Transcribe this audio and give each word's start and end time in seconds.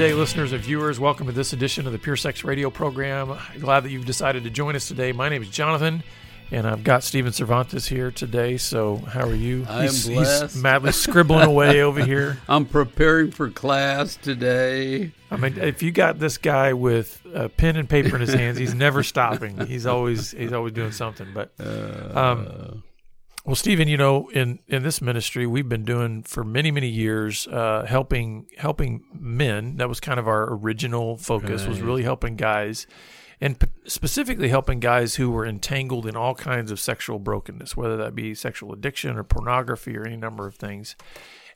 day, 0.00 0.14
listeners 0.14 0.54
and 0.54 0.64
viewers. 0.64 0.98
Welcome 0.98 1.26
to 1.26 1.32
this 1.32 1.52
edition 1.52 1.86
of 1.86 1.92
the 1.92 1.98
Pure 1.98 2.16
Sex 2.16 2.42
Radio 2.42 2.70
program. 2.70 3.36
Glad 3.58 3.80
that 3.80 3.90
you've 3.90 4.06
decided 4.06 4.44
to 4.44 4.50
join 4.50 4.74
us 4.74 4.88
today. 4.88 5.12
My 5.12 5.28
name 5.28 5.42
is 5.42 5.50
Jonathan, 5.50 6.02
and 6.50 6.66
I've 6.66 6.82
got 6.82 7.04
Steven 7.04 7.34
Cervantes 7.34 7.86
here 7.86 8.10
today. 8.10 8.56
So, 8.56 8.96
how 8.96 9.28
are 9.28 9.34
you? 9.34 9.66
I'm 9.68 9.82
he's, 9.82 10.08
blessed. 10.08 10.54
he's 10.54 10.62
madly 10.62 10.92
scribbling 10.92 11.46
away 11.46 11.82
over 11.82 12.02
here. 12.02 12.38
I'm 12.48 12.64
preparing 12.64 13.30
for 13.30 13.50
class 13.50 14.16
today. 14.16 15.12
I 15.30 15.36
mean, 15.36 15.58
if 15.58 15.82
you 15.82 15.92
got 15.92 16.18
this 16.18 16.38
guy 16.38 16.72
with 16.72 17.20
a 17.34 17.50
pen 17.50 17.76
and 17.76 17.86
paper 17.86 18.14
in 18.14 18.22
his 18.22 18.32
hands, 18.32 18.56
he's 18.56 18.72
never 18.72 19.02
stopping. 19.02 19.66
He's 19.66 19.84
always 19.84 20.30
he's 20.30 20.54
always 20.54 20.72
doing 20.72 20.92
something. 20.92 21.28
But 21.34 21.52
um, 22.16 22.84
well, 23.50 23.56
Stephen, 23.56 23.88
you 23.88 23.96
know, 23.96 24.28
in 24.28 24.60
in 24.68 24.84
this 24.84 25.02
ministry, 25.02 25.44
we've 25.44 25.68
been 25.68 25.84
doing 25.84 26.22
for 26.22 26.44
many 26.44 26.70
many 26.70 26.86
years, 26.86 27.48
uh, 27.48 27.84
helping 27.84 28.46
helping 28.56 29.02
men. 29.12 29.76
That 29.78 29.88
was 29.88 29.98
kind 29.98 30.20
of 30.20 30.28
our 30.28 30.54
original 30.54 31.16
focus. 31.16 31.66
Was 31.66 31.80
really 31.80 32.04
helping 32.04 32.36
guys, 32.36 32.86
and 33.40 33.58
p- 33.58 33.66
specifically 33.86 34.50
helping 34.50 34.78
guys 34.78 35.16
who 35.16 35.32
were 35.32 35.44
entangled 35.44 36.06
in 36.06 36.14
all 36.14 36.36
kinds 36.36 36.70
of 36.70 36.78
sexual 36.78 37.18
brokenness, 37.18 37.76
whether 37.76 37.96
that 37.96 38.14
be 38.14 38.36
sexual 38.36 38.72
addiction 38.72 39.16
or 39.18 39.24
pornography 39.24 39.96
or 39.96 40.06
any 40.06 40.16
number 40.16 40.46
of 40.46 40.54
things. 40.54 40.94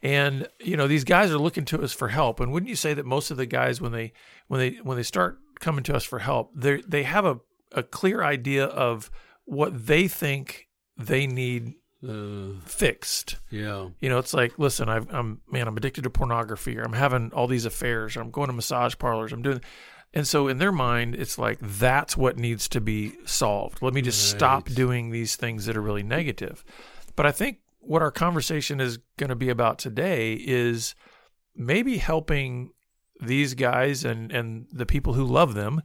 And 0.03 0.49
you 0.59 0.77
know, 0.77 0.89
these 0.89 1.05
guys 1.05 1.31
are 1.31 1.39
looking 1.39 1.65
to 1.67 1.81
us 1.81 1.93
for 1.93 2.09
help. 2.09 2.41
And 2.41 2.51
wouldn't 2.51 2.71
you 2.71 2.75
say 2.75 2.93
that 2.95 3.07
most 3.07 3.31
of 3.31 3.37
the 3.37 3.47
guys, 3.47 3.81
when 3.81 3.93
they 3.93 4.13
when 4.49 4.59
they 4.59 4.79
when 4.83 4.97
they 4.97 5.05
start 5.05 5.39
coming 5.61 5.85
to 5.85 5.95
us 5.95 6.03
for 6.03 6.19
help, 6.19 6.51
they 6.57 6.83
they 6.89 7.05
have 7.05 7.25
a 7.25 7.39
a 7.71 7.85
clear 7.85 8.25
idea 8.25 8.65
of 8.65 9.13
what 9.45 9.87
they 9.87 10.09
think 10.09 10.67
they 10.97 11.29
need 11.29 11.75
Uh, 12.07 12.61
fixed. 12.67 13.37
yeah. 13.51 13.89
You 14.01 14.09
know, 14.09 14.19
it's 14.19 14.35
like, 14.35 14.59
listen, 14.59 14.89
I've, 14.89 15.13
I'm 15.13 15.41
man, 15.51 15.69
I'm 15.69 15.77
addicted 15.77 16.05
to 16.05 16.11
pornography, 16.11 16.77
or 16.79 16.83
I'm 16.83 16.93
having 16.93 17.33
all 17.33 17.47
these 17.47 17.65
affairs, 17.65 18.17
or 18.17 18.21
I'm 18.21 18.31
going 18.31 18.49
to 18.49 18.53
massage 18.53 18.97
parlors, 18.99 19.33
I'm 19.33 19.43
doing, 19.43 19.61
and 20.15 20.27
so 20.27 20.47
in 20.47 20.59
their 20.59 20.73
mind, 20.73 21.17
it's 21.17 21.39
like 21.39 21.59
that's 21.61 22.17
what 22.17 22.39
needs 22.39 22.69
to 22.69 22.81
be 22.81 23.15
solved. 23.25 23.83
Let 23.83 23.95
me 23.95 24.01
just 24.01 24.31
stop 24.31 24.69
doing 24.69 25.11
these 25.11 25.35
things 25.35 25.67
that 25.67 25.77
are 25.77 25.83
really 25.83 26.05
negative. 26.05 26.65
But 27.17 27.27
I 27.27 27.33
think 27.33 27.59
what 27.81 28.01
our 28.01 28.13
conversation 28.13 28.81
is 28.81 28.99
going 29.17 29.31
to 29.31 29.37
be 29.37 29.49
about 29.49 29.79
today 29.79 30.35
is 30.35 30.95
maybe 31.57 31.97
helping 31.99 32.73
these 33.21 33.55
guys 33.55 34.05
and 34.05 34.31
and 34.31 34.67
the 34.73 34.87
people 34.87 35.15
who 35.15 35.25
love 35.25 35.55
them 35.55 35.83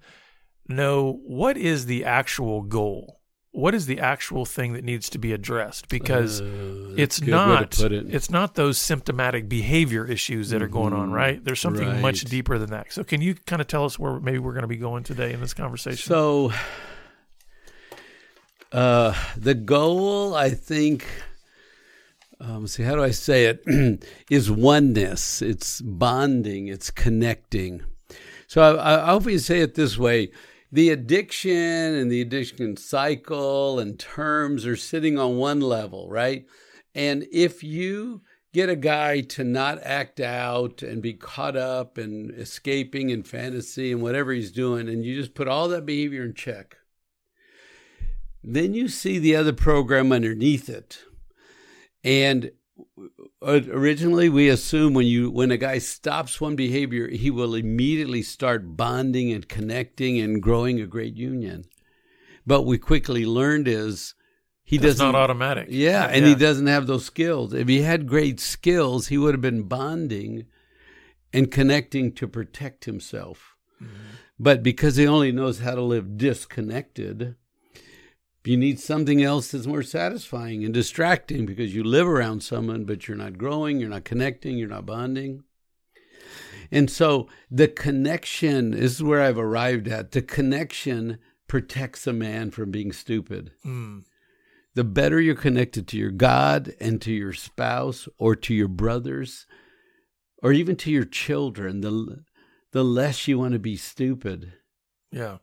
know 0.67 1.20
what 1.25 1.58
is 1.58 1.88
the 1.88 2.06
actual 2.06 2.62
goal. 2.62 3.19
What 3.52 3.73
is 3.73 3.88
the 3.88 4.00
actual 4.00 4.45
thing 4.45 4.73
that 4.73 4.83
needs 4.83 5.09
to 5.09 5.17
be 5.17 5.33
addressed? 5.33 5.89
Because 5.89 6.39
Uh, 6.39 6.94
it's 6.95 7.17
that's 7.17 7.17
a 7.17 7.25
good 7.25 7.31
way 7.31 7.66
to 7.67 7.83
not 7.83 7.91
it. 7.91 8.14
it's 8.14 8.30
not 8.30 8.56
those 8.56 8.78
symptomatic 8.78 9.50
behavior 9.50 10.06
issues 10.06 10.50
that 10.52 10.61
are 10.61 10.67
going 10.67 10.94
on 10.94 11.09
Mhm. 11.09 11.14
right 11.14 11.44
there's 11.44 11.59
something 11.59 12.02
much 12.02 12.22
deeper 12.25 12.58
than 12.59 12.69
that 12.72 12.91
so 12.91 13.03
can 13.03 13.22
you 13.22 13.33
kind 13.45 13.61
of 13.61 13.67
tell 13.67 13.86
us 13.86 13.97
where 13.97 14.19
maybe 14.19 14.38
we're 14.39 14.53
going 14.53 14.64
to 14.64 14.67
be 14.67 14.75
going 14.78 15.03
today 15.03 15.33
in 15.33 15.39
this 15.41 15.53
conversation 15.53 15.97
So, 16.08 16.52
uh, 18.72 19.14
the 19.36 19.53
goal, 19.56 20.36
I 20.36 20.50
think, 20.50 21.06
um, 22.39 22.67
see, 22.67 22.84
how 22.84 22.95
do 22.95 23.03
I 23.03 23.11
say 23.11 23.45
it, 23.45 23.63
is 24.30 24.52
oneness. 24.52 25.41
It's 25.41 25.81
bonding. 25.81 26.67
It's 26.67 26.91
connecting. 26.91 27.81
So 28.47 28.61
I, 28.61 28.95
I 28.95 29.11
often 29.13 29.39
say 29.39 29.61
it 29.61 29.75
this 29.75 29.97
way. 29.97 30.31
The 30.72 30.89
addiction 30.92 31.52
and 31.52 32.12
the 32.12 32.22
addiction 32.22 32.78
cycle 32.78 33.80
and 33.80 34.00
terms 34.00 34.66
are 34.66 34.75
sitting 34.75 35.17
on 35.17 35.38
one 35.38 35.62
level, 35.62 36.08
right? 36.09 36.46
And 36.94 37.25
if 37.31 37.63
you 37.63 38.22
get 38.53 38.69
a 38.69 38.75
guy 38.75 39.22
to 39.22 39.44
not 39.44 39.80
act 39.84 40.19
out 40.19 40.81
and 40.81 41.02
be 41.02 41.13
caught 41.13 41.56
up 41.56 41.97
and 41.97 42.31
escaping 42.31 43.09
in 43.09 43.24
fantasy 43.24 43.91
and 43.91 44.02
whatever 44.02 44.31
he's 44.31 44.52
doing, 44.52 44.88
and 44.90 45.03
you 45.03 45.16
just 45.16 45.34
put 45.34 45.47
all 45.47 45.68
that 45.69 45.85
behavior 45.85 46.24
in 46.24 46.34
check, 46.34 46.78
then 48.44 48.74
you 48.74 48.88
see 48.88 49.19
the 49.19 49.36
other 49.36 49.53
program 49.53 50.12
underneath 50.12 50.69
it. 50.69 51.00
And 52.03 52.51
originally 53.41 54.29
we 54.29 54.50
assume 54.50 54.94
when 54.94 55.06
you 55.06 55.29
when 55.29 55.51
a 55.51 55.57
guy 55.57 55.78
stops 55.78 56.40
one 56.40 56.56
behavior, 56.56 57.07
he 57.07 57.29
will 57.29 57.56
immediately 57.56 58.22
start 58.22 58.75
bonding 58.78 59.31
and 59.31 59.47
connecting 59.47 60.19
and 60.19 60.41
growing 60.41 60.79
a 60.79 60.88
great 60.88 61.16
union. 61.16 61.66
But 62.45 62.63
we 62.63 62.78
quickly 62.78 63.25
learned 63.25 63.68
is 63.68 64.16
he 64.63 64.78
That's 64.78 64.97
doesn't 64.97 65.12
not 65.12 65.16
automatic 65.16 65.68
yeah, 65.69 66.06
and 66.06 66.25
he 66.25 66.35
doesn't 66.35 66.68
have 66.68 66.88
those 66.88 67.06
skills. 67.06 67.53
If 67.53 67.68
he 67.68 67.81
had 67.81 68.07
great 68.07 68.39
skills, 68.39 69.07
he 69.07 69.18
would 69.18 69.34
have 69.34 69.41
been 69.41 69.63
bonding 69.63 70.45
and 71.34 71.51
connecting 71.51 72.12
to 72.13 72.28
protect 72.28 72.85
himself. 72.85 73.56
Mm-hmm. 73.81 73.94
But 74.39 74.63
because 74.63 74.95
he 74.95 75.06
only 75.06 75.31
knows 75.31 75.59
how 75.59 75.75
to 75.75 75.81
live 75.81 76.18
disconnected, 76.18 77.35
you 78.47 78.57
need 78.57 78.79
something 78.79 79.22
else 79.22 79.51
that's 79.51 79.67
more 79.67 79.83
satisfying 79.83 80.63
and 80.63 80.73
distracting 80.73 81.45
because 81.45 81.75
you 81.75 81.83
live 81.83 82.07
around 82.07 82.41
someone, 82.41 82.85
but 82.85 83.07
you're 83.07 83.17
not 83.17 83.38
growing, 83.38 83.79
you're 83.79 83.89
not 83.89 84.05
connecting, 84.05 84.57
you're 84.57 84.69
not 84.69 84.85
bonding. 84.85 85.44
And 86.72 86.89
so 86.89 87.27
the 87.50 87.67
connection 87.67 88.72
this 88.72 88.94
is 88.95 89.03
where 89.03 89.22
I've 89.22 89.38
arrived 89.39 89.88
at. 89.88 90.11
The 90.11 90.22
connection 90.22 91.17
protects 91.47 92.05
a 92.05 92.13
man 92.13 92.51
from 92.51 92.69
being 92.72 92.91
stupid 92.91 93.51
Mm. 93.66 94.03
the 94.75 94.83
better 94.83 95.19
you're 95.19 95.35
connected 95.35 95.88
to 95.88 95.97
your 95.97 96.11
God 96.11 96.73
and 96.79 97.01
to 97.01 97.11
your 97.11 97.33
spouse 97.33 98.07
or 98.17 98.35
to 98.35 98.53
your 98.53 98.67
brothers 98.67 99.47
or 100.44 100.53
even 100.53 100.75
to 100.77 100.91
your 100.91 101.06
children, 101.06 101.81
the 101.81 102.23
the 102.71 102.83
less 102.83 103.27
you 103.27 103.39
want 103.39 103.53
to 103.53 103.59
be 103.59 103.75
stupid. 103.75 104.53
Yeah. 105.12 105.38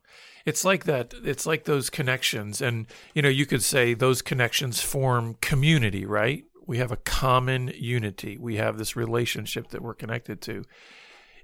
It's 0.45 0.65
like 0.65 0.85
that 0.85 1.13
it's 1.25 1.45
like 1.47 1.65
those 1.65 1.91
connections 1.91 2.63
and 2.63 2.87
you 3.15 3.23
know 3.23 3.29
you 3.29 3.47
could 3.47 3.63
say 3.63 3.95
those 3.95 4.23
connections 4.23 4.81
form 4.81 5.35
community 5.41 6.05
right? 6.07 6.45
We 6.67 6.79
have 6.79 6.93
a 6.93 6.97
common 6.97 7.73
unity. 7.77 8.37
We 8.39 8.57
have 8.57 8.79
this 8.79 8.97
relationship 8.97 9.69
that 9.71 9.83
we're 9.83 9.95
connected 9.95 10.41
to. 10.43 10.65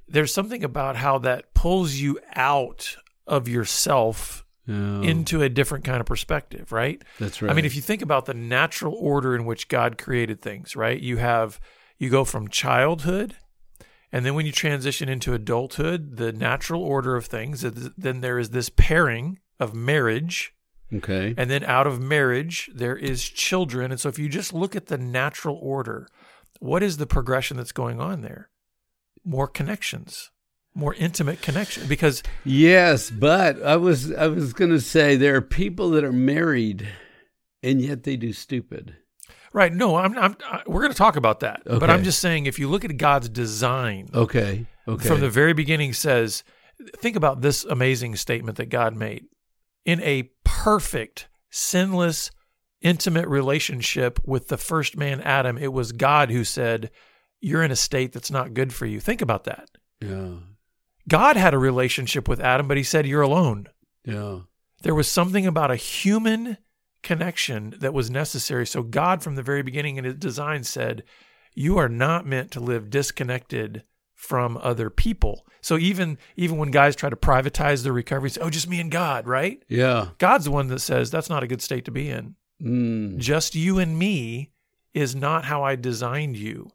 There's 0.09 0.35
something 0.35 0.65
about 0.65 0.97
how 0.97 1.19
that 1.19 1.55
pulls 1.55 1.95
you 1.95 2.19
out 2.35 2.97
of 3.27 3.49
yourself 3.49 4.45
Yeah, 4.67 5.03
into 5.03 5.43
a 5.43 5.49
different 5.49 5.85
kind 5.85 6.01
of 6.01 6.07
perspective 6.07 6.71
right? 6.71 7.03
That's 7.19 7.43
right. 7.43 7.51
I 7.51 7.55
mean, 7.55 7.65
if 7.65 7.75
you 7.75 7.83
think 7.83 8.03
about 8.03 8.27
the 8.27 8.35
natural 8.35 8.95
order 8.95 9.35
in 9.35 9.45
which 9.45 9.67
God 9.69 9.99
created 9.99 10.41
things, 10.41 10.77
right? 10.77 11.01
You 11.01 11.17
have 11.17 11.61
you 11.99 12.09
go 12.11 12.25
from 12.25 12.49
childhood, 12.49 13.37
and 14.13 14.25
then 14.27 14.35
when 14.35 14.47
you 14.47 14.53
transition 14.53 15.09
into 15.09 15.33
adulthood, 15.35 16.17
the 16.17 16.33
natural 16.33 16.83
order 16.83 17.17
of 17.17 17.27
things, 17.27 17.65
is- 17.65 17.91
then 17.97 18.21
there 18.21 18.39
is 18.39 18.51
this 18.51 18.69
pairing 18.69 19.39
of 19.59 19.75
marriage, 19.75 20.55
okay, 20.93 21.35
and 21.37 21.51
then 21.51 21.65
out 21.65 21.87
of 21.87 22.01
marriage 22.01 22.71
there 22.75 22.97
is 22.97 23.23
children. 23.25 23.91
And 23.91 23.99
so, 24.01 24.09
if 24.09 24.19
you 24.19 24.29
just 24.29 24.53
look 24.53 24.77
at 24.77 24.87
the 24.87 24.99
natural 24.99 25.59
order, 25.63 26.07
what 26.61 26.83
is 26.83 26.99
the 26.99 27.07
progression 27.07 27.57
that's 27.57 27.73
going 27.73 28.01
on 28.01 28.21
there? 28.21 28.51
More 29.25 29.47
connections, 29.49 30.31
more 30.75 30.95
intimate 30.95 31.41
connection, 31.43 31.87
because 31.89 32.23
yes, 32.45 33.11
but 33.11 33.63
I 33.63 33.77
was 33.77 34.13
I 34.13 34.27
was 34.27 34.53
going 34.53 34.71
to 34.73 34.81
say 34.81 35.17
there 35.17 35.37
are 35.37 35.41
people 35.43 35.91
that 35.91 36.05
are 36.05 36.13
married 36.13 36.89
and 37.63 37.81
yet 37.81 38.03
they 38.03 38.17
do 38.17 38.33
stupid. 38.33 38.97
Right? 39.53 39.73
No, 39.73 39.97
I'm, 39.97 40.17
I'm 40.19 40.37
I, 40.47 40.63
we're 40.67 40.81
going 40.81 40.93
to 40.93 40.99
talk 40.99 41.17
about 41.17 41.41
that, 41.41 41.63
but 41.65 41.91
I'm 41.91 42.05
just 42.05 42.19
saying 42.21 42.47
if 42.47 42.59
you 42.59 42.69
look 42.69 42.85
at 42.85 42.97
God's 42.97 43.29
design. 43.29 44.09
Okay, 44.15 44.67
okay, 44.89 45.09
from 45.09 45.21
the 45.21 45.31
very 45.31 45.53
beginning 45.53 45.93
says 45.93 46.45
think 46.97 47.17
about 47.17 47.41
this 47.41 47.65
amazing 47.65 48.17
statement 48.17 48.57
that 48.57 48.69
God 48.69 48.97
made. 48.97 49.27
In 49.85 50.01
a 50.03 50.31
perfect 50.45 51.29
sinless 51.51 52.31
intimate 52.81 53.29
relationship 53.29 54.21
with 54.25 54.49
the 54.49 54.57
first 54.57 54.97
man 54.97 55.21
Adam 55.21 55.57
it 55.57 55.73
was 55.73 55.93
God 55.93 56.31
who 56.31 56.45
said 56.45 56.91
you're 57.41 57.63
in 57.63 57.71
a 57.71 57.77
state 57.77 58.13
that's 58.13 58.31
not 58.31 58.55
good 58.55 58.73
for 58.73 58.87
you. 58.87 59.01
Think 59.01 59.23
about 59.23 59.45
that. 59.45 59.69
Yeah, 60.01 60.35
God 61.09 61.37
had 61.37 61.55
a 61.55 61.59
relationship 61.59 62.29
with 62.29 62.41
Adam 62.41 62.69
but 62.69 62.77
he 62.77 62.83
said 62.83 63.07
you're 63.07 63.23
alone. 63.23 63.69
Yeah, 64.05 64.41
there 64.83 64.95
was 64.95 65.09
something 65.09 65.47
about 65.47 65.71
a 65.71 65.77
human 65.77 66.59
connection 67.03 67.75
that 67.79 67.93
was 67.93 68.11
necessary 68.11 68.67
so 68.67 68.83
God 68.83 69.23
from 69.23 69.35
the 69.35 69.43
very 69.43 69.63
beginning 69.63 69.97
in 69.97 70.05
his 70.05 70.15
design 70.15 70.65
said 70.65 71.03
you 71.55 71.79
are 71.79 71.89
not 71.89 72.27
meant 72.27 72.51
to 72.53 72.61
live 72.61 72.91
disconnected 72.91 73.83
from 74.15 74.57
other 74.63 74.89
people. 74.89 75.45
So 75.61 75.79
even 75.79 76.17
even 76.37 76.57
when 76.57 76.71
guys 76.71 76.95
try 76.95 77.11
to 77.11 77.17
privatize 77.17 77.83
their 77.83 77.93
recovery, 77.93 78.31
say, 78.31 78.41
"Oh, 78.41 78.51
just 78.51 78.69
me 78.69 78.81
and 78.81 78.91
God," 78.91 79.27
right? 79.27 79.63
yeah. 79.69 80.11
God's 80.19 80.45
the 80.45 80.53
one 80.53 80.69
that 80.69 80.79
says 80.79 81.11
that's 81.11 81.29
not 81.29 81.43
a 81.43 81.49
good 81.49 81.61
state 81.61 81.85
to 81.87 81.91
be 81.91 82.09
in. 82.09 82.37
Mm. 82.63 83.19
Just 83.19 83.55
you 83.55 83.79
and 83.79 83.99
me 83.99 84.53
is 84.95 85.17
not 85.17 85.45
how 85.45 85.65
I 85.65 85.75
designed 85.75 86.37
you. 86.37 86.71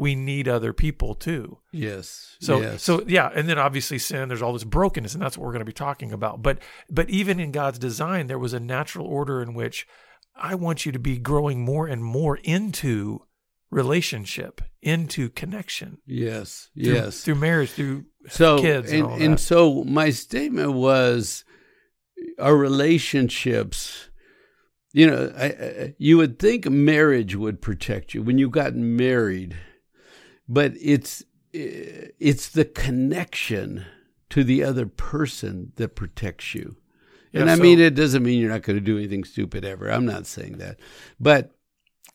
We 0.00 0.14
need 0.14 0.48
other 0.48 0.72
people 0.72 1.14
too. 1.14 1.58
Yes. 1.72 2.36
So 2.40 2.62
yes. 2.62 2.82
so 2.82 3.04
yeah, 3.06 3.30
and 3.34 3.46
then 3.46 3.58
obviously 3.58 3.98
sin. 3.98 4.28
There's 4.28 4.40
all 4.40 4.54
this 4.54 4.64
brokenness, 4.64 5.12
and 5.12 5.22
that's 5.22 5.36
what 5.36 5.44
we're 5.44 5.52
going 5.52 5.60
to 5.60 5.66
be 5.66 5.72
talking 5.74 6.10
about. 6.10 6.40
But 6.40 6.58
but 6.88 7.10
even 7.10 7.38
in 7.38 7.52
God's 7.52 7.78
design, 7.78 8.26
there 8.26 8.38
was 8.38 8.54
a 8.54 8.60
natural 8.60 9.06
order 9.06 9.42
in 9.42 9.52
which 9.52 9.86
I 10.34 10.54
want 10.54 10.86
you 10.86 10.92
to 10.92 10.98
be 10.98 11.18
growing 11.18 11.60
more 11.62 11.86
and 11.86 12.02
more 12.02 12.38
into 12.38 13.26
relationship, 13.70 14.62
into 14.80 15.28
connection. 15.28 15.98
yes, 16.06 16.70
through, 16.74 16.94
yes. 16.94 17.20
through 17.20 17.34
marriage, 17.34 17.70
through 17.72 18.06
so 18.28 18.58
kids 18.58 18.90
and, 18.92 19.06
and, 19.06 19.22
and 19.22 19.40
so 19.40 19.84
my 19.84 20.10
statement 20.10 20.72
was 20.72 21.44
our 22.38 22.54
relationships 22.54 24.08
you 24.92 25.06
know 25.06 25.32
I, 25.36 25.44
I, 25.44 25.94
you 25.98 26.18
would 26.18 26.38
think 26.38 26.68
marriage 26.68 27.34
would 27.34 27.62
protect 27.62 28.12
you 28.12 28.22
when 28.22 28.38
you 28.38 28.50
got 28.50 28.74
married 28.74 29.56
but 30.50 30.72
it's 30.80 31.24
it's 31.52 32.48
the 32.48 32.64
connection 32.64 33.84
to 34.28 34.44
the 34.44 34.62
other 34.62 34.86
person 34.86 35.72
that 35.76 35.96
protects 35.96 36.54
you. 36.54 36.76
And 37.32 37.46
Yeah, 37.46 37.52
i 37.52 37.56
so- 37.56 37.62
mean 37.62 37.80
it 37.80 37.94
doesn't 37.94 38.22
mean 38.22 38.40
you're 38.40 38.50
not 38.50 38.62
going 38.62 38.76
to 38.78 38.84
do 38.84 38.98
anything 38.98 39.24
stupid 39.24 39.64
ever. 39.64 39.90
I'm 39.90 40.04
not 40.06 40.26
saying 40.26 40.58
that. 40.58 40.78
But 41.18 41.52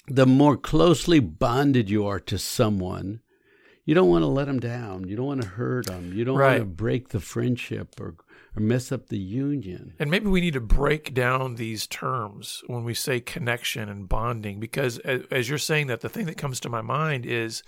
the 0.08 0.26
more 0.26 0.56
closely 0.58 1.20
bonded 1.20 1.90
you 1.90 2.06
are 2.06 2.20
to 2.22 2.38
someone 2.38 3.22
you 3.86 3.94
don't 3.94 4.10
want 4.10 4.24
to 4.24 4.28
let 4.28 4.48
them 4.48 4.60
down. 4.60 5.08
You 5.08 5.16
don't 5.16 5.28
want 5.28 5.42
to 5.44 5.48
hurt 5.48 5.86
them 5.88 6.12
you 6.14 6.24
don't 6.26 6.38
Right. 6.38 6.60
want 6.60 6.62
to 6.62 6.66
break 6.84 7.10
the 7.10 7.20
friendship 7.20 8.00
or, 8.00 8.16
or 8.56 8.60
mess 8.62 8.92
up 8.92 9.08
the 9.10 9.20
union. 9.20 9.94
And 10.00 10.10
maybe 10.10 10.28
we 10.28 10.42
need 10.42 10.54
to 10.56 10.62
break 10.62 11.14
down 11.14 11.56
these 11.56 11.86
terms 11.88 12.64
when 12.68 12.84
we 12.84 12.94
say 12.96 13.20
connection 13.20 13.88
and 13.90 14.10
bonding, 14.10 14.60
because 14.60 14.98
as, 15.00 15.22
as 15.30 15.50
you're 15.50 15.58
saying 15.60 15.88
that, 15.88 16.02
the 16.02 16.10
thing 16.10 16.26
that 16.26 16.38
comes 16.38 16.60
to 16.62 16.70
my 16.70 16.82
mind 16.82 17.26
is 17.28 17.62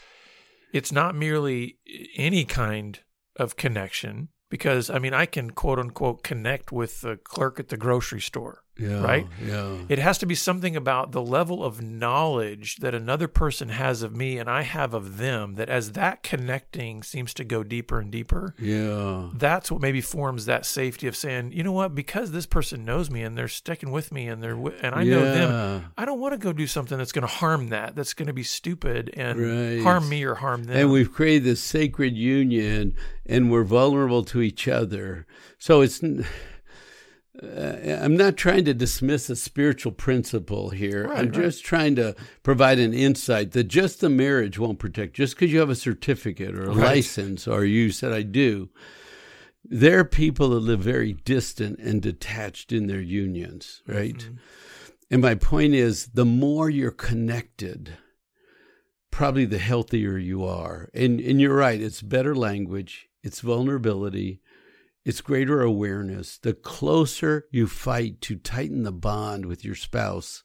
it's 0.74 0.92
not 0.92 1.16
merely 1.16 1.78
any 2.16 2.46
kind 2.46 3.00
of 3.36 3.56
connection. 3.56 4.30
Because 4.50 4.90
I 4.90 5.00
mean, 5.00 5.14
I 5.14 5.26
can 5.26 5.52
quote 5.52 5.80
unquote 5.80 6.24
connect 6.24 6.72
with 6.72 7.02
the 7.02 7.18
clerk 7.18 7.60
at 7.60 7.70
the 7.70 7.78
grocery 7.78 8.22
store. 8.22 8.64
Yeah 8.80 9.02
Right? 9.04 9.28
yeah 9.44 9.78
It 9.90 10.00
has 10.00 10.18
to 10.20 10.26
be 10.26 10.36
something 10.36 10.76
about 10.76 11.12
the 11.12 11.22
level 11.22 11.64
of 11.64 11.82
knowledge 11.82 12.78
that 12.78 12.94
another 12.96 13.28
person 13.28 13.70
has 13.70 14.02
of 14.04 14.16
me 14.16 14.38
and 14.38 14.50
I 14.50 14.62
have 14.64 14.94
of 14.94 15.18
them. 15.18 15.56
That 15.56 15.70
as 15.70 15.92
that 15.94 16.24
connecting 16.24 17.04
seems 17.04 17.34
to 17.36 17.44
go 17.44 17.64
deeper 17.64 18.00
and 18.00 18.12
deeper, 18.12 18.54
yeah 18.60 19.30
that's 19.34 19.72
what 19.72 19.82
maybe 19.82 20.02
forms 20.02 20.46
that 20.46 20.66
safety 20.66 21.08
of 21.08 21.16
saying, 21.16 21.52
you 21.52 21.64
know 21.64 21.72
what, 21.72 21.96
because 21.96 22.32
this 22.32 22.46
person 22.46 22.86
knows 22.86 23.10
me 23.10 23.22
and 23.24 23.38
they're 23.38 23.48
sticking 23.48 23.92
with 23.92 24.12
me 24.12 24.28
and 24.28 24.42
they're 24.42 24.56
wi- 24.56 24.78
and 24.82 24.94
I 24.96 25.04
know 25.04 25.24
them, 25.32 25.86
I 25.98 26.06
don't 26.06 26.20
want 26.20 26.34
to 26.34 26.38
go 26.38 26.54
do 26.54 26.68
something 26.68 26.98
that's 26.98 27.12
going 27.12 27.28
to 27.28 27.34
harm 27.34 27.70
that, 27.70 27.96
that's 27.96 28.14
going 28.14 28.28
to 28.28 28.34
be 28.34 28.44
stupid 28.44 29.12
and 29.16 29.40
Right. 29.40 29.82
harm 29.84 30.08
me 30.10 30.24
or 30.24 30.36
harm 30.36 30.64
them. 30.66 30.76
and 30.78 30.92
we've 30.92 31.12
created 31.12 31.44
this 31.44 31.62
sacred 31.62 32.16
union 32.16 32.94
and 33.26 33.52
we're 33.52 33.64
vulnerable 33.64 34.24
to 34.26 34.42
each 34.42 34.68
other 34.68 35.26
so 35.60 35.82
it's 35.82 36.02
uh, 37.44 38.00
i'm 38.04 38.16
not 38.18 38.36
trying 38.38 38.66
to 38.66 38.74
dismiss 38.74 39.30
a 39.30 39.36
spiritual 39.36 39.92
principle 39.92 40.70
here 40.70 41.08
Right, 41.08 41.20
i'm 41.20 41.26
right. 41.26 41.34
just 41.34 41.64
trying 41.66 41.96
to 41.98 42.16
provide 42.44 42.80
an 42.80 42.94
insight 42.94 43.52
that 43.52 43.66
just 43.66 44.00
the 44.02 44.10
marriage 44.10 44.58
won't 44.60 44.80
protect 44.80 45.14
just 45.16 45.36
because 45.36 45.52
you 45.54 45.60
have 45.60 45.70
a 45.70 45.76
certificate 45.76 46.56
or 46.56 46.64
a 46.66 46.74
Right. 46.74 46.78
license 46.96 47.48
or 47.48 47.64
you 47.66 47.92
said 47.92 48.12
i 48.14 48.22
do 48.24 48.70
there 49.64 50.00
are 50.00 50.06
people 50.06 50.50
that 50.50 50.60
live 50.60 50.80
very 50.80 51.14
distant 51.14 51.78
and 51.80 52.02
detached 52.02 52.72
in 52.72 52.88
their 52.88 53.02
unions 53.02 53.82
right 53.88 54.16
Mm-hmm. 54.18 54.34
and 55.12 55.22
my 55.22 55.36
point 55.36 55.74
is 55.74 56.08
the 56.14 56.26
more 56.26 56.70
you're 56.70 56.92
connected 56.92 57.98
probably 59.12 59.46
the 59.46 59.58
healthier 59.58 60.18
you 60.18 60.46
are. 60.46 60.90
And 60.94 61.20
and 61.20 61.42
you're 61.42 61.56
right, 61.56 61.82
it's 61.82 62.02
better 62.04 62.36
language, 62.36 63.08
it's 63.24 63.40
vulnerability, 63.40 64.42
it's 65.08 65.22
greater 65.22 65.62
awareness. 65.62 66.38
The 66.38 66.54
closer 66.54 67.46
you 67.52 67.66
fight 67.68 68.20
to 68.22 68.36
tighten 68.36 68.84
the 68.84 68.92
bond 68.92 69.46
with 69.46 69.64
your 69.64 69.76
spouse, 69.76 70.44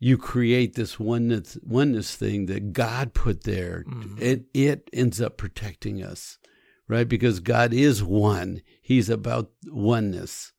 you 0.00 0.18
create 0.18 0.74
this 0.74 0.98
oneness 0.98 1.56
oneness 1.62 2.14
thing 2.16 2.46
that 2.46 2.72
God 2.72 3.14
put 3.14 3.44
there. 3.44 3.84
It 4.18 4.44
it 4.52 4.90
ends 4.92 5.20
up 5.20 5.36
protecting 5.36 6.02
us. 6.02 6.38
Right? 6.88 7.08
Because 7.08 7.40
God 7.40 7.72
is 7.74 8.02
one. 8.02 8.62
He's 8.80 9.10
about 9.10 9.50
oneness. 9.66 10.52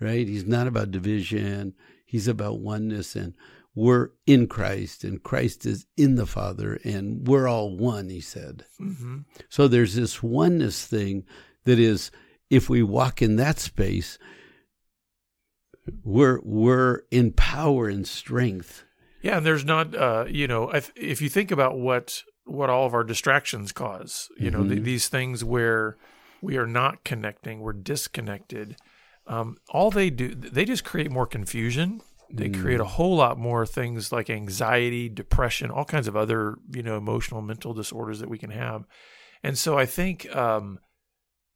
Right? 0.00 0.26
He's 0.26 0.46
not 0.46 0.66
about 0.66 0.90
division. 0.90 1.74
He's 2.06 2.28
about 2.28 2.60
oneness 2.60 3.16
and 3.16 3.34
we're 3.74 4.10
in 4.24 4.46
Christ 4.46 5.02
and 5.02 5.20
Christ 5.22 5.66
is 5.66 5.84
in 5.96 6.14
the 6.14 6.26
Father 6.26 6.78
and 6.84 7.26
we're 7.26 7.48
all 7.48 7.76
one, 7.76 8.08
he 8.08 8.20
said. 8.20 8.64
hmm 8.78 9.18
So 9.48 9.66
there's 9.68 9.94
this 9.96 10.22
oneness 10.22 10.86
thing 10.86 11.24
that 11.64 11.78
is 11.78 12.10
if 12.54 12.68
we 12.68 12.82
walk 12.82 13.20
in 13.20 13.36
that 13.36 13.58
space, 13.58 14.18
we're 16.02 16.40
we're 16.42 17.02
in 17.10 17.32
power 17.32 17.88
and 17.88 18.06
strength. 18.06 18.84
Yeah, 19.22 19.38
and 19.38 19.46
there's 19.46 19.64
not, 19.64 19.94
uh, 19.94 20.26
you 20.28 20.46
know, 20.46 20.70
if, 20.70 20.92
if 20.94 21.22
you 21.22 21.28
think 21.28 21.50
about 21.50 21.78
what 21.78 22.22
what 22.44 22.70
all 22.70 22.86
of 22.86 22.94
our 22.94 23.04
distractions 23.04 23.72
cause, 23.72 24.28
you 24.38 24.50
know, 24.50 24.68
th- 24.68 24.82
these 24.82 25.08
things 25.08 25.42
where 25.42 25.96
we 26.42 26.58
are 26.58 26.66
not 26.66 27.04
connecting, 27.04 27.60
we're 27.60 27.72
disconnected. 27.72 28.76
Um, 29.26 29.56
all 29.70 29.90
they 29.90 30.10
do, 30.10 30.34
they 30.34 30.66
just 30.66 30.84
create 30.84 31.10
more 31.10 31.26
confusion. 31.26 32.02
They 32.30 32.48
create 32.48 32.80
a 32.80 32.84
whole 32.84 33.16
lot 33.16 33.38
more 33.38 33.64
things 33.64 34.10
like 34.10 34.28
anxiety, 34.28 35.08
depression, 35.08 35.70
all 35.70 35.84
kinds 35.84 36.08
of 36.08 36.16
other, 36.16 36.56
you 36.74 36.82
know, 36.82 36.96
emotional, 36.96 37.40
mental 37.40 37.72
disorders 37.72 38.18
that 38.20 38.28
we 38.28 38.38
can 38.38 38.50
have. 38.50 38.84
And 39.42 39.56
so 39.56 39.78
I 39.78 39.86
think 39.86 40.34
um, 40.34 40.80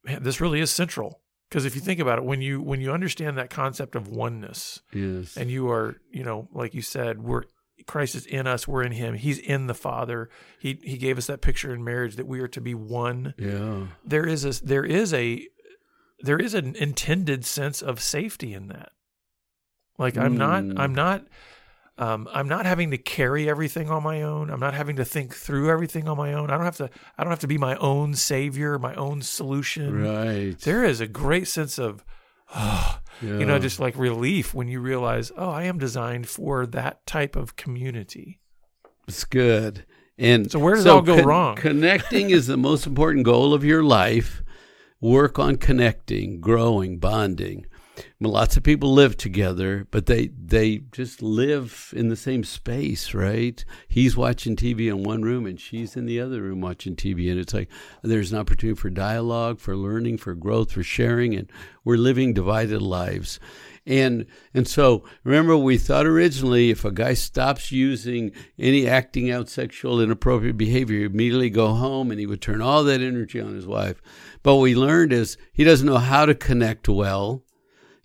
man, 0.03 0.23
this 0.23 0.39
really 0.41 0.59
is 0.59 0.71
central 0.71 1.21
because 1.49 1.65
if 1.65 1.75
you 1.75 1.81
think 1.81 1.99
about 1.99 2.17
it, 2.19 2.23
when 2.25 2.41
you 2.41 2.61
when 2.61 2.79
you 2.81 2.91
understand 2.91 3.37
that 3.37 3.49
concept 3.49 3.95
of 3.95 4.07
oneness, 4.07 4.81
Yes. 4.93 5.35
and 5.37 5.49
you 5.49 5.69
are 5.69 5.97
you 6.11 6.23
know 6.23 6.47
like 6.51 6.73
you 6.73 6.81
said 6.81 7.21
we're 7.21 7.43
christ 7.87 8.13
is 8.13 8.25
in 8.25 8.45
us 8.45 8.67
we're 8.67 8.83
in 8.83 8.91
him 8.91 9.13
he's 9.15 9.39
in 9.39 9.65
the 9.67 9.73
father 9.73 10.29
he 10.59 10.77
he 10.83 10.97
gave 10.97 11.17
us 11.17 11.27
that 11.27 11.39
picture 11.41 11.73
in 11.73 11.81
marriage 11.83 12.17
that 12.17 12.27
we 12.27 12.39
are 12.41 12.47
to 12.47 12.59
be 12.61 12.75
one 12.75 13.33
yeah. 13.37 13.87
there 14.05 14.27
is 14.27 14.43
a 14.45 14.63
there 14.65 14.83
is 14.83 15.13
a 15.13 15.47
there 16.19 16.37
is 16.37 16.53
an 16.53 16.75
intended 16.75 17.45
sense 17.45 17.81
of 17.81 18.01
safety 18.01 18.53
in 18.53 18.67
that 18.67 18.91
like 19.97 20.17
i'm 20.17 20.35
not 20.37 20.61
Mm. 20.63 20.77
i'm 20.77 20.93
not 20.93 21.25
um, 21.99 22.29
I'm 22.31 22.47
not 22.47 22.65
having 22.65 22.91
to 22.91 22.97
carry 22.97 23.49
everything 23.49 23.91
on 23.91 24.03
my 24.03 24.21
own. 24.21 24.49
I'm 24.49 24.59
not 24.59 24.73
having 24.73 24.95
to 24.95 25.05
think 25.05 25.35
through 25.35 25.69
everything 25.69 26.07
on 26.07 26.15
my 26.17 26.33
own. 26.33 26.49
I 26.49 26.55
don't 26.55 26.63
have 26.65 26.77
to. 26.77 26.89
I 27.17 27.23
don't 27.23 27.31
have 27.31 27.39
to 27.41 27.47
be 27.47 27.57
my 27.57 27.75
own 27.75 28.15
savior, 28.15 28.79
my 28.79 28.95
own 28.95 29.21
solution. 29.21 30.01
Right. 30.01 30.57
There 30.57 30.85
is 30.85 31.01
a 31.01 31.07
great 31.07 31.47
sense 31.49 31.77
of, 31.77 32.05
you 33.21 33.45
know, 33.45 33.59
just 33.59 33.81
like 33.81 33.97
relief 33.97 34.53
when 34.53 34.69
you 34.69 34.79
realize, 34.79 35.31
oh, 35.37 35.49
I 35.49 35.63
am 35.63 35.77
designed 35.77 36.29
for 36.29 36.65
that 36.67 37.05
type 37.05 37.35
of 37.35 37.57
community. 37.57 38.39
It's 39.07 39.25
good. 39.25 39.85
And 40.17 40.49
So 40.49 40.59
where 40.59 40.75
does 40.75 40.85
it 40.85 40.89
all 40.89 41.01
go 41.01 41.21
wrong? 41.21 41.55
Connecting 41.57 42.29
is 42.29 42.47
the 42.47 42.57
most 42.57 42.87
important 42.87 43.25
goal 43.25 43.53
of 43.53 43.63
your 43.63 43.83
life. 43.83 44.41
Work 45.01 45.39
on 45.39 45.55
connecting, 45.55 46.41
growing, 46.41 46.99
bonding. 46.99 47.65
Mean, 48.19 48.31
lots 48.31 48.57
of 48.57 48.63
people 48.63 48.93
live 48.93 49.17
together, 49.17 49.87
but 49.91 50.05
they 50.05 50.27
they 50.27 50.77
just 50.91 51.21
live 51.21 51.93
in 51.95 52.09
the 52.09 52.15
same 52.15 52.43
space, 52.43 53.13
right? 53.13 53.63
He's 53.87 54.17
watching 54.17 54.55
TV 54.55 54.87
in 54.87 55.03
one 55.03 55.21
room 55.21 55.45
and 55.45 55.59
she's 55.59 55.95
in 55.95 56.05
the 56.05 56.19
other 56.19 56.41
room 56.41 56.61
watching 56.61 56.95
TV, 56.95 57.29
and 57.31 57.39
it's 57.39 57.53
like 57.53 57.69
there's 58.01 58.31
an 58.31 58.39
opportunity 58.39 58.79
for 58.79 58.89
dialogue, 58.89 59.59
for 59.59 59.75
learning, 59.75 60.17
for 60.17 60.33
growth, 60.35 60.71
for 60.71 60.83
sharing, 60.83 61.35
and 61.35 61.51
we're 61.83 61.97
living 61.97 62.33
divided 62.33 62.81
lives. 62.81 63.39
And 63.85 64.27
and 64.53 64.67
so 64.67 65.03
remember 65.23 65.57
we 65.57 65.77
thought 65.77 66.05
originally 66.05 66.69
if 66.69 66.85
a 66.85 66.91
guy 66.91 67.15
stops 67.15 67.71
using 67.71 68.31
any 68.57 68.87
acting 68.87 69.31
out 69.31 69.49
sexual 69.49 69.99
inappropriate 69.99 70.57
behavior, 70.57 70.99
he'd 70.99 71.05
immediately 71.05 71.49
go 71.49 71.73
home 71.73 72.11
and 72.11 72.19
he 72.19 72.27
would 72.27 72.41
turn 72.41 72.61
all 72.61 72.83
that 72.83 73.01
energy 73.01 73.39
on 73.41 73.55
his 73.55 73.65
wife. 73.65 74.01
But 74.43 74.55
what 74.55 74.61
we 74.61 74.75
learned 74.75 75.11
is 75.11 75.37
he 75.51 75.63
doesn't 75.63 75.87
know 75.87 75.97
how 75.97 76.25
to 76.25 76.35
connect 76.35 76.87
well. 76.87 77.43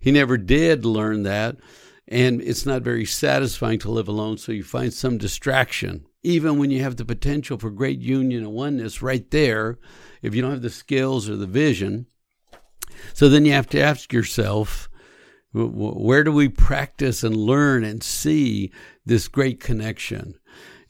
He 0.05 0.11
never 0.11 0.37
did 0.37 0.85
learn 0.85 1.23
that. 1.23 1.57
And 2.07 2.39
it's 2.39 2.63
not 2.63 2.83
very 2.83 3.05
satisfying 3.05 3.79
to 3.79 3.89
live 3.89 4.07
alone, 4.07 4.37
so 4.37 4.51
you 4.51 4.63
find 4.63 4.93
some 4.93 5.17
distraction. 5.17 6.05
Even 6.21 6.59
when 6.59 6.69
you 6.69 6.83
have 6.83 6.97
the 6.97 7.05
potential 7.05 7.57
for 7.57 7.71
great 7.71 7.97
union 7.97 8.43
and 8.43 8.53
oneness 8.53 9.01
right 9.01 9.29
there, 9.31 9.79
if 10.21 10.35
you 10.35 10.43
don't 10.43 10.51
have 10.51 10.61
the 10.61 10.69
skills 10.69 11.27
or 11.27 11.35
the 11.35 11.47
vision. 11.47 12.05
So 13.15 13.29
then 13.29 13.45
you 13.45 13.53
have 13.53 13.67
to 13.69 13.81
ask 13.81 14.13
yourself, 14.13 14.89
wh- 15.53 15.73
wh- 15.73 15.99
where 15.99 16.23
do 16.23 16.31
we 16.31 16.49
practice 16.49 17.23
and 17.23 17.35
learn 17.35 17.83
and 17.83 18.03
see 18.03 18.71
this 19.07 19.27
great 19.27 19.59
connection? 19.59 20.35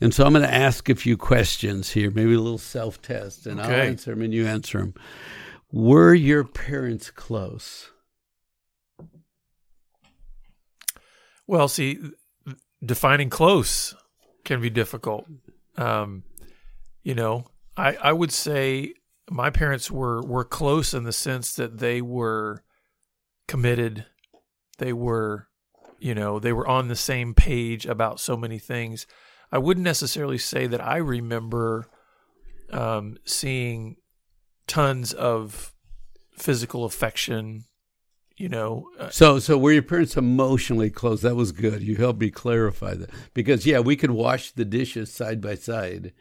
And 0.01 0.13
so 0.13 0.25
I'm 0.25 0.33
going 0.33 0.43
to 0.43 0.53
ask 0.53 0.89
a 0.89 0.95
few 0.95 1.15
questions 1.15 1.91
here, 1.91 2.11
maybe 2.11 2.33
a 2.33 2.39
little 2.41 2.57
self 2.57 3.01
test, 3.01 3.47
and 3.47 3.61
I'll 3.61 3.71
answer 3.71 4.11
them 4.11 4.23
and 4.23 4.33
you 4.33 4.45
answer 4.45 4.79
them. 4.79 4.93
Were 5.71 6.13
your 6.13 6.43
parents 6.43 7.09
close? 7.11 7.91
Well, 11.47 11.67
see, 11.67 11.99
defining 12.83 13.29
close 13.29 13.95
can 14.43 14.61
be 14.61 14.69
difficult. 14.69 15.25
Um, 15.77 16.23
you 17.03 17.15
know, 17.15 17.45
I 17.77 17.95
I 17.95 18.13
would 18.13 18.31
say 18.31 18.93
my 19.29 19.49
parents 19.49 19.89
were 19.91 20.21
were 20.21 20.45
close 20.45 20.93
in 20.93 21.03
the 21.03 21.13
sense 21.13 21.55
that 21.55 21.79
they 21.79 22.01
were 22.01 22.63
committed. 23.47 24.05
They 24.77 24.93
were, 24.93 25.47
you 25.99 26.15
know, 26.15 26.39
they 26.39 26.53
were 26.53 26.67
on 26.67 26.87
the 26.87 26.95
same 26.95 27.33
page 27.33 27.85
about 27.85 28.19
so 28.19 28.35
many 28.35 28.59
things. 28.59 29.07
I 29.51 29.57
wouldn't 29.57 29.83
necessarily 29.83 30.37
say 30.37 30.67
that 30.67 30.85
I 30.85 30.97
remember 30.97 31.87
um, 32.71 33.17
seeing 33.25 33.97
tons 34.67 35.13
of 35.13 35.73
physical 36.33 36.85
affection. 36.85 37.65
You 38.37 38.49
know, 38.49 38.89
uh, 38.99 39.09
So, 39.09 39.39
so 39.39 39.57
were 39.57 39.71
your 39.71 39.81
parents 39.81 40.17
emotionally 40.17 40.89
close? 40.89 41.21
That 41.21 41.35
was 41.35 41.53
good. 41.53 41.81
You 41.81 41.95
helped 41.95 42.19
me 42.19 42.29
clarify 42.29 42.93
that 42.95 43.09
because 43.33 43.65
yeah, 43.65 43.79
we 43.79 43.95
could 43.95 44.11
wash 44.11 44.51
the 44.51 44.65
dishes 44.65 45.09
side 45.11 45.39
by 45.39 45.55
side, 45.55 46.11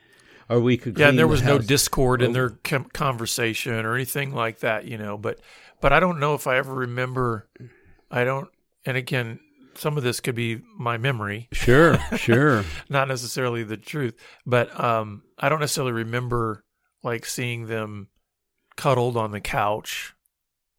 or 0.49 0.61
we 0.61 0.77
could. 0.77 0.97
yeah, 0.97 1.11
there 1.11 1.27
the 1.27 1.29
was 1.29 1.43
no 1.43 1.59
discord 1.59 2.23
in 2.23 2.31
Oh. 2.31 2.35
their 2.35 2.51
conversation 2.93 3.73
or 3.85 3.95
anything 3.97 4.33
like 4.33 4.61
that. 4.61 4.85
You 4.85 4.97
know, 4.97 5.19
but 5.19 5.41
but 5.81 5.93
I 5.93 5.99
don't 5.99 6.21
know 6.21 6.35
if 6.35 6.47
I 6.47 6.57
ever 6.59 6.73
remember. 6.73 7.49
I 8.11 8.23
don't. 8.23 8.49
And 8.87 8.97
again, 8.97 9.41
some 9.75 9.97
of 9.97 10.05
this 10.05 10.21
could 10.21 10.37
be 10.37 10.61
my 10.79 10.97
memory. 10.97 11.49
Sure, 11.53 11.99
sure. 12.17 12.65
not 12.89 13.09
necessarily 13.09 13.65
the 13.65 13.77
truth, 13.77 14.15
but 14.47 14.79
um, 14.79 15.23
I 15.37 15.49
don't 15.49 15.59
necessarily 15.61 15.93
remember 15.93 16.63
like 17.03 17.27
seeing 17.27 17.67
them 17.67 18.07
cuddled 18.77 19.17
on 19.17 19.33
the 19.33 19.41
couch, 19.41 20.15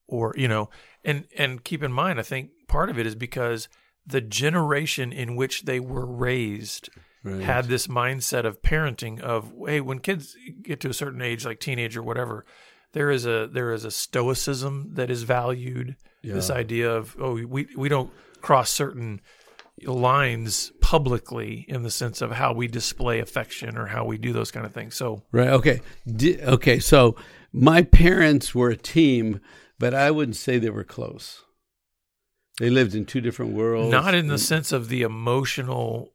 or 0.07 0.33
you 0.37 0.47
know, 0.47 0.69
and 1.05 1.25
and 1.37 1.63
keep 1.63 1.81
in 1.83 1.91
mind, 1.93 2.19
I 2.19 2.23
think 2.23 2.49
part 2.67 2.89
of 2.89 2.99
it 2.99 3.05
is 3.05 3.15
because 3.15 3.69
the 4.05 4.21
generation 4.21 5.13
in 5.13 5.35
which 5.35 5.63
they 5.63 5.79
were 5.79 6.05
raised 6.05 6.89
Right. 7.23 7.41
had 7.41 7.65
this 7.65 7.87
mindset 7.87 8.45
of 8.45 8.61
parenting 8.61 9.19
of 9.19 9.51
hey, 9.67 9.81
when 9.81 9.97
kids 9.99 10.35
get 10.61 10.79
to 10.81 10.89
a 10.89 10.93
certain 10.93 11.21
age, 11.23 11.43
like 11.45 11.59
teenage 11.59 11.97
or 11.97 12.03
whatever. 12.03 12.45
There 12.93 13.09
is 13.11 13.25
a 13.25 13.49
there 13.51 13.73
is 13.73 13.83
a 13.83 13.89
stoicism 13.91 14.91
that 14.93 15.09
is 15.09 15.23
valued. 15.23 15.95
This 16.23 16.49
idea 16.51 16.91
of 16.95 17.15
oh 17.19 17.33
we 17.45 17.67
we 17.75 17.89
don't 17.89 18.11
cross 18.41 18.69
certain 18.69 19.21
lines 19.83 20.71
publicly 20.81 21.65
in 21.67 21.83
the 21.83 21.91
sense 21.91 22.21
of 22.21 22.31
how 22.31 22.53
we 22.53 22.67
display 22.67 23.19
affection 23.19 23.77
or 23.77 23.87
how 23.87 24.05
we 24.05 24.17
do 24.17 24.31
those 24.33 24.51
kind 24.51 24.65
of 24.65 24.73
things. 24.73 24.95
So 24.95 25.23
Right. 25.31 25.49
Okay. 25.49 25.81
Di- 26.07 26.41
okay. 26.41 26.79
So 26.79 27.15
my 27.51 27.81
parents 27.81 28.53
were 28.55 28.69
a 28.69 28.77
team, 28.77 29.39
but 29.79 29.93
I 29.93 30.11
wouldn't 30.11 30.35
say 30.37 30.57
they 30.57 30.69
were 30.69 30.83
close. 30.83 31.43
They 32.59 32.69
lived 32.69 32.95
in 32.95 33.05
two 33.05 33.19
different 33.21 33.53
worlds. 33.53 33.91
not 33.91 34.13
in 34.13 34.27
the 34.27 34.37
sense 34.37 34.71
of 34.71 34.87
the 34.89 35.01
emotional 35.01 36.13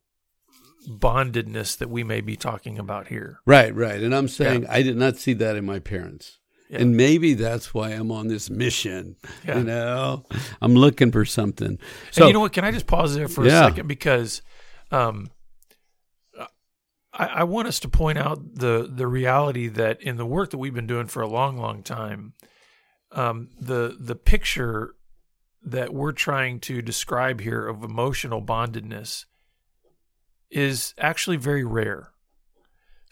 bondedness 0.89 1.77
that 1.77 1.91
we 1.91 2.03
may 2.03 2.23
be 2.23 2.37
talking 2.37 2.79
about 2.79 3.09
here. 3.09 3.39
Right. 3.45 3.75
Right. 3.75 4.03
And 4.03 4.15
I'm 4.15 4.29
saying 4.29 4.67
I 4.67 4.83
did 4.83 4.97
not 4.97 5.17
see 5.19 5.35
that 5.35 5.57
in 5.57 5.67
my 5.67 5.79
parents. 5.79 6.39
Yeah. 6.71 6.79
And 6.79 6.97
maybe 6.97 7.35
that's 7.35 7.75
why 7.75 7.91
I'm 7.91 8.11
on 8.11 8.29
this 8.29 8.49
mission. 8.49 9.17
Yeah. 9.47 9.59
You 9.59 9.65
know, 9.65 10.25
I'm 10.63 10.75
looking 10.75 11.13
for 11.13 11.25
something. 11.27 11.79
So 12.13 12.23
and 12.23 12.29
you 12.29 12.33
know 12.33 12.41
what? 12.41 12.53
Can 12.53 12.65
I 12.65 12.71
just 12.71 12.87
pause 12.87 13.15
there 13.15 13.29
for 13.29 13.45
Yeah. 13.47 13.67
a 13.67 13.69
second 13.69 13.87
because 13.89 14.41
um, 14.91 15.31
I, 17.13 17.27
I 17.27 17.45
want 17.45 17.69
us 17.69 17.81
to 17.81 17.89
point 17.89 18.19
out 18.19 18.39
the 18.55 18.91
the 18.91 19.07
reality 19.07 19.69
that 19.69 20.01
in 20.03 20.17
the 20.17 20.27
work 20.27 20.51
that 20.51 20.59
we've 20.59 20.75
been 20.75 20.87
doing 20.87 21.07
for 21.07 21.23
a 21.23 21.29
long, 21.29 21.59
long 21.59 21.83
time, 21.83 22.35
um, 23.13 23.49
the 23.61 23.97
the 23.99 24.15
picture 24.15 24.95
that 25.63 25.93
we're 25.93 26.13
trying 26.13 26.59
to 26.61 26.81
describe 26.83 27.41
here 27.41 27.67
of 27.67 27.83
emotional 27.85 28.41
bondedness 28.41 29.27
is 30.51 30.95
actually 30.99 31.37
very 31.37 31.65
rare. 31.65 32.11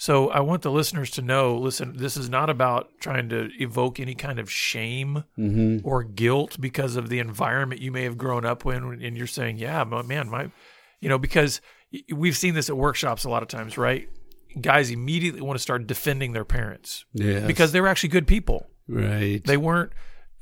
So 0.00 0.31
I 0.31 0.40
want 0.40 0.62
the 0.62 0.71
listeners 0.71 1.11
to 1.12 1.23
know, 1.23 1.57
listen, 1.57 1.97
this 1.97 2.17
is 2.17 2.31
not 2.31 2.49
about 2.50 2.88
trying 3.00 3.28
to 3.31 3.50
evoke 3.61 3.99
any 3.99 4.14
kind 4.14 4.38
of 4.38 4.49
shame 4.50 5.25
Mhm. 5.37 5.81
or 5.85 6.05
guilt 6.05 6.57
because 6.61 6.95
of 6.97 7.09
the 7.09 7.19
environment 7.19 7.81
you 7.83 7.90
may 7.90 8.05
have 8.05 8.17
grown 8.17 8.45
up 8.45 8.64
in 8.64 9.02
and 9.02 9.17
you're 9.17 9.26
saying 9.26 9.57
yeah 9.57 9.83
my, 9.85 10.02
man 10.02 10.28
my 10.28 10.50
you 11.00 11.09
know 11.09 11.19
because 11.19 11.61
we've 12.14 12.37
seen 12.37 12.55
this 12.55 12.69
at 12.71 12.76
workshops 12.76 13.25
a 13.25 13.28
lot 13.31 13.43
of 13.43 13.49
times 13.49 13.76
right 13.76 14.09
guys 14.61 14.90
immediately 14.90 15.40
want 15.40 15.57
to 15.59 15.62
start 15.62 15.87
defending 15.87 16.33
their 16.33 16.45
parents 16.45 17.05
Yes. 17.12 17.47
because 17.47 17.73
they 17.73 17.81
were 17.81 17.88
actually 17.88 18.09
good 18.11 18.26
people 18.26 18.69
right. 18.88 19.45
they 19.45 19.57
weren't 19.57 19.92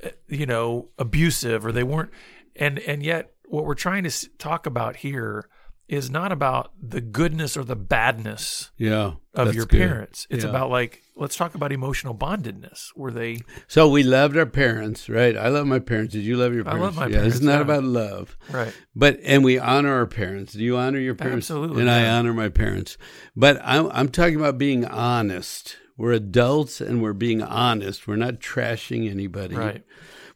uh, 0.03 0.09
you 0.27 0.45
know 0.45 0.89
abusive 0.97 1.65
or 1.65 1.71
they 1.71 1.83
weren't 1.83 2.11
and 2.55 2.79
and 2.79 3.03
yet 3.03 3.31
what 3.45 3.65
we're 3.65 3.75
trying 3.75 4.03
to 4.03 4.29
talk 4.37 4.65
about 4.65 4.97
here 4.97 5.47
is 5.87 6.09
not 6.09 6.33
about 6.33 6.73
the 6.81 6.99
goodness 6.99 7.55
or 7.55 7.63
the 7.63 7.75
badness 7.75 8.71
yeah. 8.77 9.13
of 9.33 9.55
your 9.55 9.65
good. 9.65 9.79
parents 9.79 10.27
it's 10.29 10.43
Yeah. 10.43 10.49
about 10.49 10.69
like 10.69 11.01
let's 11.15 11.37
talk 11.37 11.55
about 11.55 11.71
emotional 11.71 12.13
bondedness 12.13 12.89
were 12.95 13.09
they 13.09 13.39
So 13.67 13.87
we 13.87 14.03
loved 14.03 14.35
our 14.35 14.45
parents, 14.45 15.07
right? 15.09 15.35
I 15.37 15.47
love 15.47 15.65
my 15.65 15.79
parents. 15.79 16.13
Did 16.13 16.23
you 16.25 16.35
love 16.35 16.53
your 16.53 16.65
parents? 16.65 16.81
I 16.81 16.85
love 16.85 16.95
my 16.97 17.07
yeah, 17.07 17.15
parents, 17.19 17.35
It's 17.37 17.45
not 17.45 17.55
yeah. 17.55 17.61
about 17.61 17.83
love. 17.85 18.37
right 18.51 18.73
But 18.95 19.19
and 19.23 19.45
we 19.45 19.57
honor 19.59 19.93
our 19.93 20.05
parents. 20.07 20.51
Do 20.53 20.63
you 20.63 20.75
honor 20.77 20.99
your 20.99 21.15
parents? 21.15 21.49
Absolutely, 21.49 21.81
And 21.81 21.89
I 21.89 22.07
honor 22.09 22.33
my 22.33 22.49
parents. 22.49 22.97
But 23.35 23.61
I'm 23.63 23.89
I'm 23.93 24.09
talking 24.09 24.35
about 24.35 24.57
being 24.57 24.83
honest. 24.83 25.77
We're 25.97 26.13
adults 26.13 26.79
and 26.79 27.01
we're 27.01 27.13
being 27.13 27.41
honest. 27.41 28.07
We're 28.07 28.15
not 28.15 28.35
trashing 28.39 29.09
anybody. 29.09 29.55
right 29.55 29.83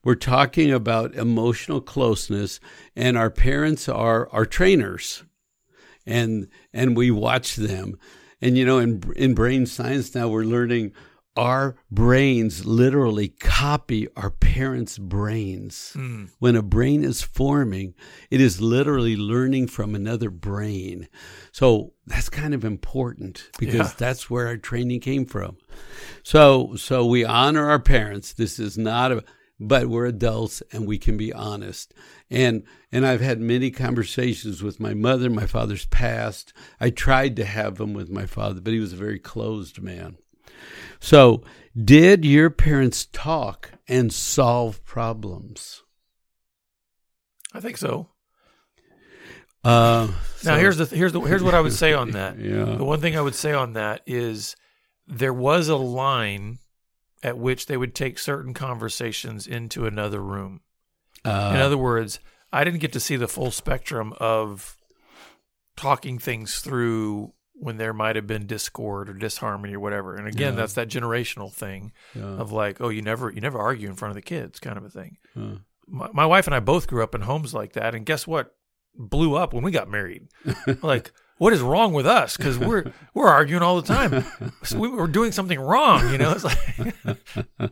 We're 0.04 0.16
talking 0.16 0.72
about 0.72 1.14
emotional 1.14 1.82
closeness 1.82 2.60
and 2.96 3.16
our 3.18 3.30
parents 3.30 3.88
are 3.88 4.28
our 4.32 4.46
trainers. 4.46 5.24
And 6.06 6.48
and 6.74 6.98
we 6.98 7.12
watch 7.12 7.56
them. 7.56 8.00
And 8.42 8.58
you 8.58 8.66
know 8.66 8.80
in 8.80 9.04
in 9.16 9.36
brain 9.36 9.68
science 9.68 10.16
now 10.16 10.28
we're 10.28 10.44
learning 10.44 10.94
our 11.38 11.78
brains 11.90 12.66
literally 12.66 13.30
copy 13.30 14.08
our 14.18 14.30
parents' 14.32 14.98
brains. 14.98 15.92
Hmm. 15.94 16.26
When 16.40 16.56
a 16.56 16.62
brain 16.62 17.04
is 17.04 17.22
forming, 17.22 17.94
it 18.30 18.42
is 18.42 18.60
literally 18.62 19.16
learning 19.16 19.68
from 19.68 19.96
another 19.96 20.30
brain. 20.30 21.08
So 21.52 21.94
that's 22.06 22.30
kind 22.30 22.54
of 22.54 22.66
important 22.66 23.50
because 23.60 23.90
Yeah. 23.90 23.94
that's 23.98 24.30
where 24.30 24.48
our 24.48 24.58
training 24.58 25.00
came 25.00 25.26
from. 25.26 25.58
So 26.24 26.76
so 26.76 27.06
we 27.06 27.24
honor 27.24 27.70
our 27.70 27.80
parents. 27.80 28.34
This 28.34 28.60
is 28.60 28.78
not 28.78 29.12
a 29.12 29.24
but 29.64 29.88
we're 29.88 30.08
adults 30.08 30.64
and 30.72 30.88
we 30.88 30.98
can 30.98 31.18
be 31.18 31.32
honest. 31.32 31.94
And 32.30 32.64
and 32.92 33.06
I've 33.06 33.22
had 33.22 33.40
many 33.40 33.70
conversations 33.72 34.62
with 34.64 34.80
my 34.80 34.94
mother, 34.94 35.30
my 35.30 35.46
father's 35.46 35.86
passed. 35.86 36.52
I 36.80 36.90
tried 36.90 37.36
to 37.38 37.46
have 37.46 37.76
them 37.78 37.94
with 37.94 38.10
my 38.10 38.26
father, 38.26 38.60
but 38.60 38.74
he 38.74 38.80
was 38.80 38.94
a 38.94 38.98
very 38.98 39.20
closed 39.20 39.80
man. 39.82 40.18
So, 41.00 41.44
did 41.82 42.26
your 42.26 42.50
parents 42.50 43.06
talk 43.06 43.72
and 43.88 44.12
solve 44.14 44.84
problems? 44.86 45.84
i 47.54 47.60
think 47.60 47.78
so 47.78 48.08
Uh, 49.64 50.08
Now 50.08 50.56
so- 50.56 50.58
here's 50.58 50.78
the 50.78 50.86
here's 50.86 51.14
the 51.14 51.20
here's 51.22 51.44
what 51.44 51.54
I 51.54 51.62
would 51.62 51.74
say 51.74 51.94
on 51.94 52.12
that. 52.20 52.40
Yeah. 52.40 52.66
The 52.78 52.84
one 52.84 53.00
thing 53.00 53.16
I 53.16 53.22
would 53.22 53.36
say 53.36 53.54
on 53.54 53.74
that 53.74 54.02
is 54.08 54.56
there 55.08 55.34
was 55.34 55.68
a 55.70 55.76
line 55.76 56.60
at 57.22 57.38
which 57.38 57.68
they 57.68 57.78
would 57.78 57.94
take 57.94 58.18
certain 58.18 58.54
conversations 58.56 59.46
into 59.46 59.86
another 59.86 60.20
room. 60.22 60.62
Uh, 61.24 61.52
In 61.54 61.62
other 61.62 61.78
words, 61.78 62.20
I 62.52 62.64
didn't 62.64 62.80
get 62.80 62.94
to 62.94 63.00
see 63.00 63.16
the 63.18 63.28
full 63.28 63.52
spectrum 63.52 64.14
of 64.20 64.76
talking 65.78 66.18
things 66.18 66.60
through 66.60 67.34
when 67.62 67.78
there 67.78 67.94
might 67.94 68.16
have 68.16 68.26
been 68.28 68.48
discord 68.48 69.08
or 69.10 69.14
disharmony 69.14 69.74
or 69.76 69.80
whatever. 69.80 70.16
And 70.16 70.28
again, 70.28 70.54
Yeah. 70.54 70.60
that's 70.60 70.74
that 70.74 70.88
generational 70.90 71.54
thing 71.54 71.92
yeah, 72.16 72.24
of 72.24 72.52
like, 72.52 72.82
oh, 72.82 72.90
you 72.90 73.02
never 73.02 73.32
you 73.32 73.40
never 73.42 73.60
argue 73.60 73.88
in 73.88 73.96
front 73.96 74.10
of 74.12 74.16
the 74.16 74.22
kids 74.22 74.60
kind 74.60 74.78
of 74.78 74.84
a 74.84 74.90
thing. 74.90 75.18
uh, 75.38 75.56
my, 75.88 76.10
my 76.14 76.26
wife 76.26 76.48
and 76.48 76.56
I 76.56 76.60
both 76.60 76.88
grew 76.88 77.04
up 77.04 77.14
in 77.16 77.22
homes 77.22 77.54
like 77.54 77.74
that, 77.74 77.94
and 77.96 78.06
guess 78.06 78.26
what? 78.26 78.56
Blew 78.96 79.36
up 79.36 79.54
when 79.54 79.64
we 79.64 79.72
got 79.72 79.90
married. 79.90 80.28
like, 80.82 81.12
what 81.38 81.54
is 81.54 81.62
wrong 81.62 81.94
with 81.94 82.06
us? 82.08 82.36
Because 82.38 82.58
we're 82.60 82.92
we're 83.14 83.28
arguing 83.28 83.62
all 83.64 83.80
the 83.82 83.88
time. 83.88 84.26
So 84.64 84.78
we 84.80 84.90
were 84.90 85.08
doing 85.08 85.32
something 85.32 85.60
wrong, 85.60 86.12
you 86.12 86.18
know. 86.18 86.32
It's 86.32 86.44
like, 86.44 87.72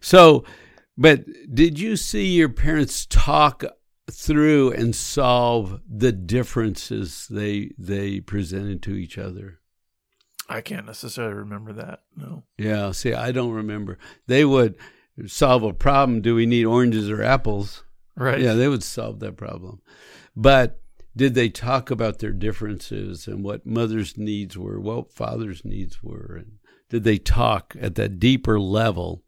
So, 0.00 0.44
but 0.96 1.24
did 1.52 1.78
you 1.78 1.96
see 1.96 2.26
your 2.26 2.48
parents 2.48 3.06
talk 3.06 3.64
through 4.10 4.72
and 4.72 4.94
solve 4.94 5.80
the 5.88 6.12
differences 6.12 7.26
they 7.30 7.70
they 7.78 8.20
presented 8.20 8.82
to 8.82 8.94
each 8.94 9.18
other? 9.18 9.60
I 10.48 10.60
can't 10.60 10.86
necessarily 10.86 11.34
remember 11.34 11.72
that. 11.74 12.02
No, 12.16 12.42
Yeah. 12.58 12.90
See, 12.90 13.14
I 13.14 13.30
don't 13.30 13.52
remember. 13.52 13.98
They 14.26 14.44
would 14.44 14.74
solve 15.26 15.62
a 15.62 15.72
problem. 15.72 16.22
Do 16.22 16.34
we 16.34 16.46
need 16.46 16.64
oranges 16.64 17.08
or 17.08 17.22
apples? 17.22 17.84
right? 18.16 18.40
Yeah, 18.40 18.54
they 18.54 18.68
would 18.68 18.82
solve 18.82 19.20
that 19.20 19.36
problem. 19.36 19.80
But 20.36 20.80
did 21.16 21.34
they 21.34 21.48
talk 21.48 21.90
about 21.90 22.18
their 22.18 22.32
differences 22.32 23.26
and 23.26 23.42
what 23.44 23.66
mother's 23.66 24.16
needs 24.16 24.56
were, 24.56 24.80
what 24.80 25.12
father's 25.12 25.64
needs 25.64 26.02
were, 26.02 26.36
and 26.38 26.58
did 26.88 27.04
they 27.04 27.18
talk 27.18 27.74
at 27.80 27.94
that 27.94 28.18
deeper 28.18 28.58
level? 28.60 29.22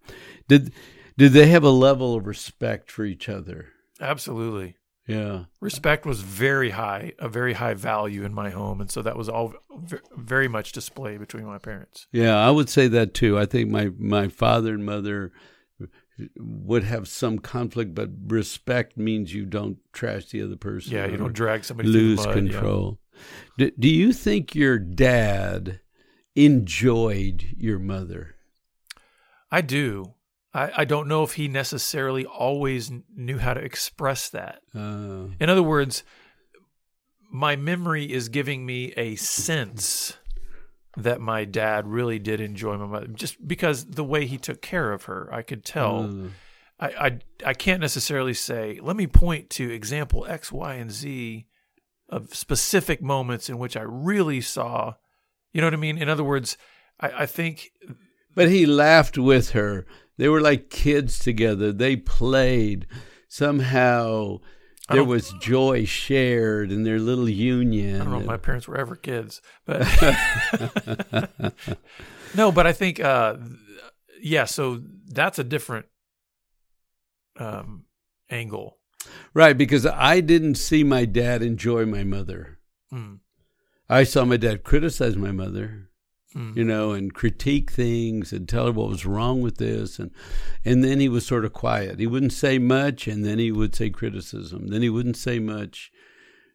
Did 0.49 0.73
did 1.17 1.33
they 1.33 1.47
have 1.49 1.65
a 1.65 1.71
level 1.71 2.15
of 2.15 2.27
respect 2.27 2.91
for 2.91 3.05
each 3.05 3.29
other? 3.29 3.72
Absolutely. 4.03 4.77
Yeah. 5.07 5.45
Respect 5.61 6.07
was 6.07 6.21
very 6.21 6.71
high, 6.71 7.13
a 7.19 7.29
very 7.29 7.55
high 7.55 7.75
value 7.75 8.25
in 8.25 8.33
my 8.33 8.51
home, 8.51 8.81
and 8.81 8.91
so 8.91 9.03
that 9.03 9.17
was 9.17 9.29
all 9.29 9.55
very 10.17 10.47
much 10.49 10.73
displayed 10.73 11.19
between 11.19 11.45
my 11.45 11.59
parents. 11.59 12.07
Yeah, 12.13 12.37
I 12.37 12.51
would 12.51 12.69
say 12.69 12.87
that 12.89 13.15
too. 13.15 13.39
I 13.39 13.47
think 13.47 13.69
my 13.69 13.91
my 13.99 14.29
father 14.29 14.75
and 14.75 14.85
mother 14.85 15.33
would 16.37 16.85
have 16.85 17.09
some 17.09 17.39
conflict, 17.39 17.95
but 17.95 18.11
respect 18.27 18.97
means 18.97 19.35
you 19.35 19.45
don't 19.45 19.79
trash 19.93 20.27
the 20.27 20.43
other 20.43 20.57
person. 20.57 20.93
Yeah, 20.93 21.07
you 21.07 21.17
don't 21.17 21.33
drag 21.33 21.65
somebody 21.65 21.89
lose 21.89 22.23
through 22.23 22.35
the 22.35 22.43
mud, 22.43 22.47
yeah. 22.47 22.53
control. 22.53 22.99
Do, 23.59 23.71
do 23.79 23.89
you 23.89 24.13
think 24.13 24.55
your 24.55 24.79
dad 24.79 25.81
enjoyed 26.35 27.45
your 27.57 27.79
mother? 27.79 28.37
I 29.51 29.61
do. 29.61 30.15
I, 30.55 30.71
I 30.79 30.85
don't 30.85 31.09
know 31.09 31.23
if 31.23 31.35
he 31.35 31.49
necessarily 31.49 32.27
always 32.27 32.91
knew 33.15 33.39
how 33.39 33.55
to 33.55 33.61
express 33.61 34.29
that. 34.31 34.61
Uh, 34.75 35.29
In 35.41 35.49
other 35.49 35.63
words, 35.63 36.05
my 37.31 37.57
memory 37.57 38.11
is 38.13 38.29
giving 38.29 38.67
me 38.67 38.93
a 38.97 39.15
sense 39.17 40.17
that 40.97 41.21
my 41.21 41.45
dad 41.47 41.87
really 41.87 42.19
did 42.19 42.41
enjoy 42.41 42.77
my 42.77 42.85
mother, 42.87 43.07
just 43.07 43.47
because 43.49 43.87
the 43.87 44.05
way 44.05 44.27
he 44.27 44.37
took 44.37 44.61
care 44.61 44.93
of 44.93 45.05
her, 45.05 45.29
I 45.33 45.41
could 45.43 45.65
tell. 45.65 46.05
uh, 46.05 46.29
I, 46.79 47.07
I 47.07 47.19
I 47.47 47.55
can't 47.55 47.81
necessarily 47.81 48.35
say. 48.35 48.79
Let 48.83 48.97
me 48.97 49.07
point 49.07 49.49
to 49.51 49.71
example 49.71 50.27
X, 50.29 50.51
Y, 50.53 50.75
and 50.75 50.91
Z 50.91 51.47
of 52.11 52.35
specific 52.35 53.01
moments 53.01 53.49
in 53.49 53.57
which 53.57 53.77
I 53.77 53.83
really 53.83 54.41
saw. 54.43 54.95
You 55.53 55.61
know 55.63 55.67
what 55.69 55.75
I 55.75 55.79
mean? 55.79 55.97
In 55.97 56.11
other 56.11 56.25
words, 56.25 56.59
I, 57.01 57.23
I 57.23 57.27
think 57.27 57.71
but 58.35 58.51
he 58.51 58.67
laughed 58.67 59.17
with 59.17 59.51
her. 59.53 59.87
They 60.23 60.29
were 60.29 60.41
like 60.41 60.71
kids 60.71 61.19
together. 61.19 61.73
They 61.73 61.97
played. 61.97 62.87
Somehow 63.27 64.39
there 64.89 65.03
was 65.03 65.35
joy 65.41 65.85
shared 65.85 66.71
in 66.71 66.85
their 66.85 67.01
little 67.01 67.29
union. 67.29 68.01
I 68.01 68.05
don't 68.05 68.13
know 68.13 68.21
if 68.21 68.27
my 68.27 68.37
parents 68.37 68.69
were 68.69 68.77
ever 68.77 68.95
kids, 68.95 69.43
but 69.67 69.81
no. 72.37 72.53
But 72.53 72.69
I 72.69 72.73
think, 72.73 73.01
uh, 73.01 73.35
yeah. 74.23 74.45
So 74.45 74.81
that's 75.09 75.41
a 75.41 75.45
different 75.45 75.87
um, 77.41 77.87
angle. 78.31 78.79
right, 79.35 79.59
because 79.59 79.87
I 79.87 80.21
didn't 80.21 80.55
see 80.55 80.85
my 80.85 81.05
dad 81.05 81.43
enjoy 81.43 81.85
my 81.85 82.05
mother. 82.05 82.61
Mm, 82.93 83.19
I 83.89 84.05
saw 84.05 84.25
my 84.25 84.37
dad 84.37 84.63
criticize 84.63 85.17
my 85.17 85.33
mother. 85.33 85.91
Mm, 86.35 86.57
you 86.57 86.65
know, 86.65 86.93
and 86.93 87.15
critique 87.15 87.71
things 87.71 88.33
and 88.33 88.49
tell 88.49 88.67
her 88.67 88.73
what 88.73 88.89
was 88.89 89.07
wrong 89.07 89.41
with 89.41 89.59
this, 89.59 89.99
and 89.99 90.11
and 90.65 90.83
then 90.83 91.01
he 91.01 91.09
was 91.09 91.27
sort 91.27 91.45
of 91.45 91.53
quiet. 91.53 91.99
He 91.99 92.07
wouldn't 92.07 92.33
say 92.33 92.59
much, 92.59 93.07
and 93.07 93.25
then 93.25 93.39
he 93.39 93.53
would 93.53 93.75
say 93.75 93.91
criticism. 93.91 94.69
Then 94.69 94.83
he 94.83 94.91
wouldn't 94.91 95.17
say 95.17 95.39
much, 95.39 95.91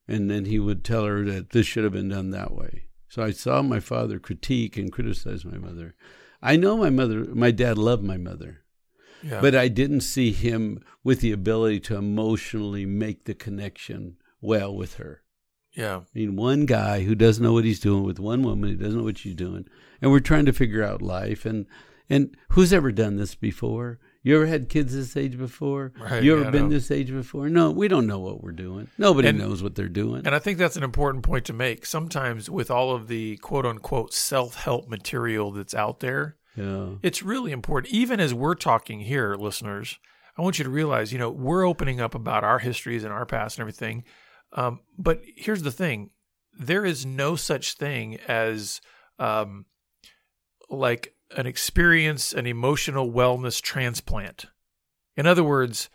and 0.08 0.30
then 0.30 0.46
he 0.46 0.60
would 0.60 0.84
tell 0.84 1.06
her 1.06 1.24
that 1.26 1.52
this 1.52 1.68
should 1.68 1.84
have 1.84 1.94
been 1.94 2.10
done 2.10 2.32
that 2.32 2.54
way. 2.54 2.84
So 3.10 3.24
I 3.24 3.32
saw 3.32 3.62
my 3.62 3.80
father 3.80 4.20
critique 4.20 4.78
and 4.78 4.92
criticize 4.92 5.46
my 5.46 5.58
mother. 5.58 5.96
I 6.42 6.56
know 6.56 6.78
my 6.78 6.90
mother, 6.90 7.26
my 7.34 7.52
dad 7.52 7.78
loved 7.78 8.04
my 8.04 8.18
mother, 8.18 8.62
yeah. 9.24 9.42
but 9.42 9.56
I 9.56 9.70
didn't 9.70 10.02
see 10.02 10.32
him 10.32 10.84
with 11.04 11.22
the 11.22 11.32
ability 11.32 11.80
to 11.82 11.96
emotionally 11.96 12.86
make 12.86 13.24
the 13.26 13.34
connection 13.34 14.18
well 14.42 14.76
with 14.76 14.96
her. 14.96 15.24
Yeah. 15.78 15.98
I 15.98 16.02
mean, 16.14 16.36
one 16.36 16.66
guy 16.66 17.04
who 17.04 17.16
doesn't 17.16 17.44
know 17.44 17.54
what 17.54 17.64
he's 17.64 17.80
doing 17.80 18.04
with 18.04 18.20
one 18.20 18.42
woman 18.44 18.70
who 18.72 18.76
doesn't 18.76 18.98
know 18.98 19.04
what 19.06 19.18
she's 19.20 19.36
doing, 19.36 19.66
and 20.02 20.12
we're 20.12 20.20
trying 20.20 20.46
to 20.46 20.54
figure 20.54 20.84
out 20.84 21.02
life. 21.02 21.46
And 21.46 21.66
and 22.10 22.36
who's 22.50 22.74
ever 22.74 22.92
done 22.92 23.18
this 23.18 23.36
before? 23.36 24.00
You 24.24 24.36
ever 24.36 24.48
had 24.48 24.68
kids 24.68 24.94
this 24.94 25.16
age 25.16 25.38
before? 25.38 25.94
Right, 25.98 26.22
you 26.22 26.34
ever 26.34 26.44
yeah, 26.46 26.50
been 26.50 26.68
this 26.68 26.92
age 26.92 27.12
before? 27.12 27.48
No, 27.48 27.72
we 27.72 27.88
don't 27.88 28.08
know 28.08 28.20
what 28.20 28.44
we're 28.44 28.52
doing. 28.52 28.90
Nobody 28.98 29.30
And- 29.30 29.38
knows 29.38 29.64
what 29.64 29.76
they're 29.76 29.88
doing. 29.88 30.26
And 30.26 30.36
I 30.36 30.40
think 30.40 30.58
that's 30.58 30.76
an 30.76 30.84
important 30.84 31.24
point 31.24 31.46
to 31.46 31.54
make. 31.54 31.86
Sometimes 31.86 32.50
with 32.50 32.70
all 32.70 32.94
of 32.94 33.08
the 33.08 33.38
quote 33.38 33.66
unquote 33.66 34.14
self 34.14 34.56
help 34.56 34.90
material 34.90 35.52
that's 35.52 35.74
out 35.74 36.02
there, 36.02 36.36
yeah, 36.58 36.96
it's 37.04 37.24
really 37.24 37.52
important. 37.52 37.94
Even 37.94 38.20
as 38.20 38.34
we're 38.34 38.56
talking 38.56 39.02
here, 39.02 39.36
listeners, 39.36 39.98
I 40.38 40.42
want 40.42 40.58
you 40.58 40.64
to 40.66 40.70
realize, 40.72 41.14
you 41.14 41.20
know, 41.20 41.30
we're 41.30 41.66
opening 41.66 42.02
up 42.02 42.14
about 42.14 42.44
our 42.44 42.60
histories 42.60 43.04
and 43.04 43.14
our 43.14 43.26
past 43.26 43.58
and 43.58 43.62
everything. 43.62 44.04
Um, 44.58 44.80
but 44.98 45.22
here's 45.36 45.62
the 45.64 45.72
thing 45.72 46.10
there 46.60 46.84
is 46.86 47.06
no 47.06 47.36
such 47.36 47.76
thing 47.76 48.18
as 48.28 48.82
um, 49.20 49.66
like 50.70 51.14
an 51.36 51.46
experience, 51.46 52.34
an 52.34 52.48
emotional 52.48 53.12
wellness 53.12 53.62
transplant. 53.62 54.46
In 55.16 55.26
other 55.28 55.44
words, 55.44 55.90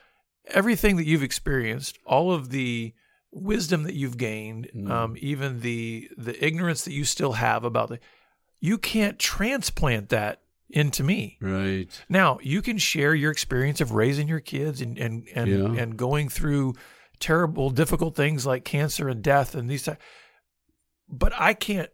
everything 0.46 0.96
that 0.96 1.06
you've 1.06 1.22
experienced, 1.22 1.98
all 2.06 2.32
of 2.32 2.50
the 2.50 2.92
wisdom 3.32 3.82
that 3.84 3.94
you've 3.94 4.16
gained, 4.18 4.68
Mm. 4.74 4.90
um, 4.90 5.16
even 5.18 5.60
the 5.60 6.08
the 6.16 6.44
ignorance 6.44 6.84
that 6.84 6.92
you 6.92 7.04
still 7.04 7.32
have 7.32 7.64
about 7.64 7.88
the, 7.88 7.98
you 8.60 8.78
can't 8.78 9.18
transplant 9.18 10.08
that 10.10 10.42
into 10.70 11.02
me. 11.02 11.36
right. 11.40 11.88
Now 12.08 12.38
you 12.42 12.62
can 12.62 12.78
share 12.78 13.14
your 13.14 13.30
experience 13.30 13.80
of 13.80 13.92
raising 13.92 14.28
your 14.28 14.40
kids 14.40 14.80
and 14.80 14.96
and 14.98 15.26
and, 15.34 15.48
Yeah. 15.50 15.82
and 15.82 15.96
going 15.96 16.28
through 16.28 16.74
terrible, 17.22 17.70
difficult 17.70 18.14
things 18.14 18.44
like 18.44 18.64
cancer 18.64 19.08
and 19.08 19.22
death 19.22 19.54
and 19.54 19.70
these. 19.70 19.88
But 21.08 21.32
I 21.38 21.54
can't. 21.54 21.88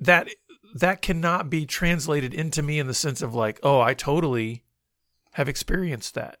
That 0.00 0.28
that 0.76 1.02
cannot 1.02 1.50
be 1.50 1.66
translated 1.66 2.32
into 2.34 2.62
me 2.62 2.78
in 2.78 2.86
the 2.86 2.94
sense 2.94 3.22
of 3.22 3.34
like, 3.34 3.58
oh, 3.64 3.80
I 3.80 3.94
totally 3.94 4.62
have 5.32 5.48
experienced 5.48 6.14
that. 6.14 6.38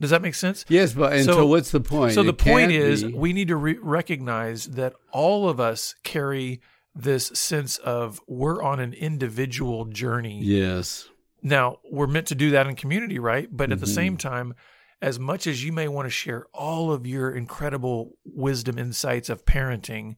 Does 0.00 0.10
that 0.10 0.22
make 0.22 0.34
sense? 0.34 0.64
Yes, 0.68 0.92
but 0.94 1.12
and 1.12 1.24
so, 1.24 1.32
So- 1.32 1.46
what's 1.46 1.70
the 1.72 1.80
point? 1.80 2.12
So 2.14 2.22
the 2.22 2.28
It 2.30 2.38
point 2.38 2.72
is, 2.72 3.04
be. 3.04 3.12
we 3.12 3.32
need 3.32 3.48
to 3.48 3.56
re- 3.56 3.78
recognize 3.80 4.66
that 4.66 4.94
all 5.12 5.48
of 5.48 5.58
us 5.60 5.94
carry 6.04 6.60
this 6.94 7.26
sense 7.28 7.78
of 7.78 8.20
we're 8.26 8.62
on 8.62 8.80
an 8.80 8.92
individual 8.94 9.84
journey. 9.86 10.40
yes, 10.42 11.08
Now, 11.42 11.78
we're 11.90 12.06
meant 12.06 12.26
to 12.28 12.34
do 12.34 12.50
that 12.50 12.66
in 12.66 12.76
community, 12.76 13.18
right? 13.18 13.48
But 13.50 13.72
at 13.72 13.80
the 13.80 13.86
Mhm. 13.86 13.94
same 13.94 14.16
time, 14.18 14.54
as 15.02 15.18
much 15.18 15.46
as 15.46 15.64
you 15.64 15.72
may 15.72 15.88
want 15.88 16.06
to 16.06 16.10
share 16.10 16.46
all 16.52 16.92
of 16.92 17.06
your 17.06 17.30
incredible 17.30 18.12
wisdom 18.24 18.78
insights 18.78 19.28
of 19.28 19.44
parenting, 19.44 20.16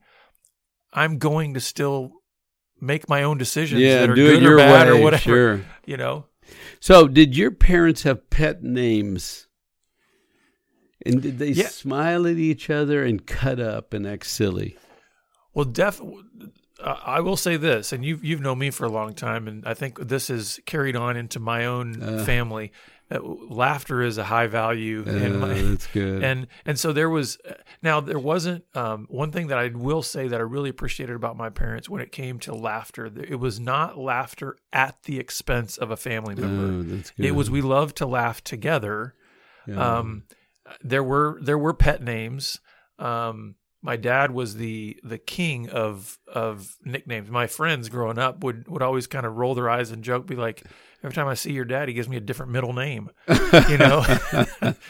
I'm 0.92 1.18
going 1.18 1.54
to 1.54 1.60
still 1.60 2.12
make 2.80 3.08
my 3.08 3.22
own 3.22 3.38
decisions 3.38 3.80
yeah, 3.80 4.00
that 4.00 4.10
are 4.10 4.14
do 4.14 4.26
good 4.26 4.36
it 4.38 4.42
your 4.42 4.54
or 4.54 4.58
bad 4.58 4.88
way. 4.88 4.98
or 4.98 5.02
whatever. 5.02 5.22
Sure. 5.22 5.60
You 5.86 5.96
know? 5.96 6.26
So, 6.80 7.08
did 7.08 7.36
your 7.36 7.50
parents 7.50 8.02
have 8.04 8.28
pet 8.30 8.62
names? 8.62 9.46
And 11.04 11.20
did 11.22 11.38
they 11.38 11.50
Yeah. 11.50 11.68
smile 11.68 12.26
at 12.26 12.36
each 12.36 12.70
other 12.70 13.04
and 13.04 13.26
cut 13.26 13.58
up 13.58 13.92
and 13.92 14.06
act 14.06 14.26
silly? 14.26 14.76
Well, 15.54 15.64
def. 15.64 16.00
I 16.84 17.20
will 17.20 17.36
say 17.36 17.56
this, 17.56 17.92
and 17.92 18.04
you've 18.04 18.24
you've 18.24 18.40
known 18.40 18.58
me 18.58 18.70
for 18.70 18.84
a 18.84 18.90
long 18.90 19.14
time, 19.14 19.46
and 19.48 19.64
I 19.66 19.74
think 19.74 19.98
this 20.08 20.30
is 20.30 20.60
carried 20.66 20.96
on 20.96 21.16
into 21.16 21.38
my 21.40 21.64
own 21.66 22.02
Uh. 22.02 22.24
family. 22.24 22.72
Uh, 23.10 23.18
laughter 23.22 24.00
is 24.00 24.16
a 24.16 24.24
high 24.24 24.46
value 24.46 25.02
in 25.02 25.36
Uh, 25.36 25.38
my, 25.46 25.54
that's 25.54 25.86
good. 25.92 26.22
and 26.24 26.46
and 26.64 26.78
so 26.78 26.92
there 26.92 27.10
was 27.10 27.36
now 27.82 28.00
there 28.00 28.18
wasn't 28.18 28.64
um, 28.74 29.06
one 29.10 29.30
thing 29.30 29.48
that 29.48 29.58
I 29.58 29.68
will 29.68 30.02
say 30.02 30.28
that 30.28 30.40
I 30.40 30.42
really 30.42 30.70
appreciated 30.70 31.14
about 31.16 31.36
my 31.36 31.50
parents 31.50 31.88
when 31.90 32.00
it 32.00 32.10
came 32.12 32.38
to 32.40 32.54
laughter. 32.54 33.06
It 33.06 33.36
was 33.40 33.60
not 33.60 33.98
laughter 33.98 34.56
at 34.72 35.02
the 35.02 35.18
expense 35.18 35.76
of 35.76 35.90
a 35.90 35.96
family 35.96 36.34
member. 36.34 36.78
oh, 36.78 36.82
that's 36.82 37.10
good. 37.10 37.26
It 37.26 37.32
was 37.32 37.50
we 37.50 37.60
loved 37.60 37.96
to 37.96 38.06
laugh 38.06 38.42
together. 38.42 39.14
Yeah. 39.66 39.96
Um, 39.98 40.22
there 40.82 41.04
were 41.04 41.38
there 41.42 41.58
were 41.58 41.74
pet 41.74 42.02
names. 42.02 42.60
Um, 42.98 43.56
my 43.82 43.96
dad 43.96 44.30
was 44.30 44.54
the 44.56 44.98
the 45.02 45.18
king 45.18 45.68
of 45.70 46.18
of 46.26 46.76
nicknames. 46.84 47.30
My 47.30 47.46
friends 47.46 47.88
growing 47.88 48.18
up 48.18 48.42
would 48.44 48.68
would 48.68 48.82
always 48.82 49.06
kind 49.06 49.26
of 49.26 49.36
roll 49.36 49.54
their 49.54 49.68
eyes 49.68 49.90
and 49.90 50.02
joke, 50.04 50.26
be 50.26 50.36
like, 50.36 50.62
every 51.02 51.14
time 51.14 51.26
I 51.28 51.34
see 51.34 51.52
your 51.52 51.64
dad, 51.64 51.88
he 51.88 51.94
gives 51.94 52.08
me 52.08 52.16
a 52.16 52.20
different 52.20 52.52
middle 52.52 52.72
name. 52.72 53.10
You 53.68 53.78
know. 53.78 54.02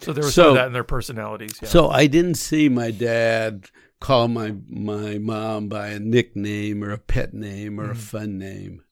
so 0.00 0.12
there 0.12 0.24
was 0.24 0.34
some 0.34 0.44
So- 0.44 0.48
of 0.50 0.54
that 0.56 0.66
in 0.66 0.72
their 0.72 0.84
personalities. 0.84 1.58
Yeah. 1.62 1.68
So 1.68 1.88
I 1.88 2.06
didn't 2.06 2.34
see 2.34 2.68
my 2.68 2.90
dad 2.90 3.66
call 4.00 4.28
my 4.28 4.54
my 4.68 5.18
mom 5.18 5.68
by 5.68 5.88
a 5.88 5.98
nickname 5.98 6.84
or 6.84 6.90
a 6.90 6.98
pet 6.98 7.32
name 7.32 7.80
or 7.80 7.90
a 7.90 7.94
Mm. 7.94 7.98
fun 7.98 8.38
name. 8.38 8.82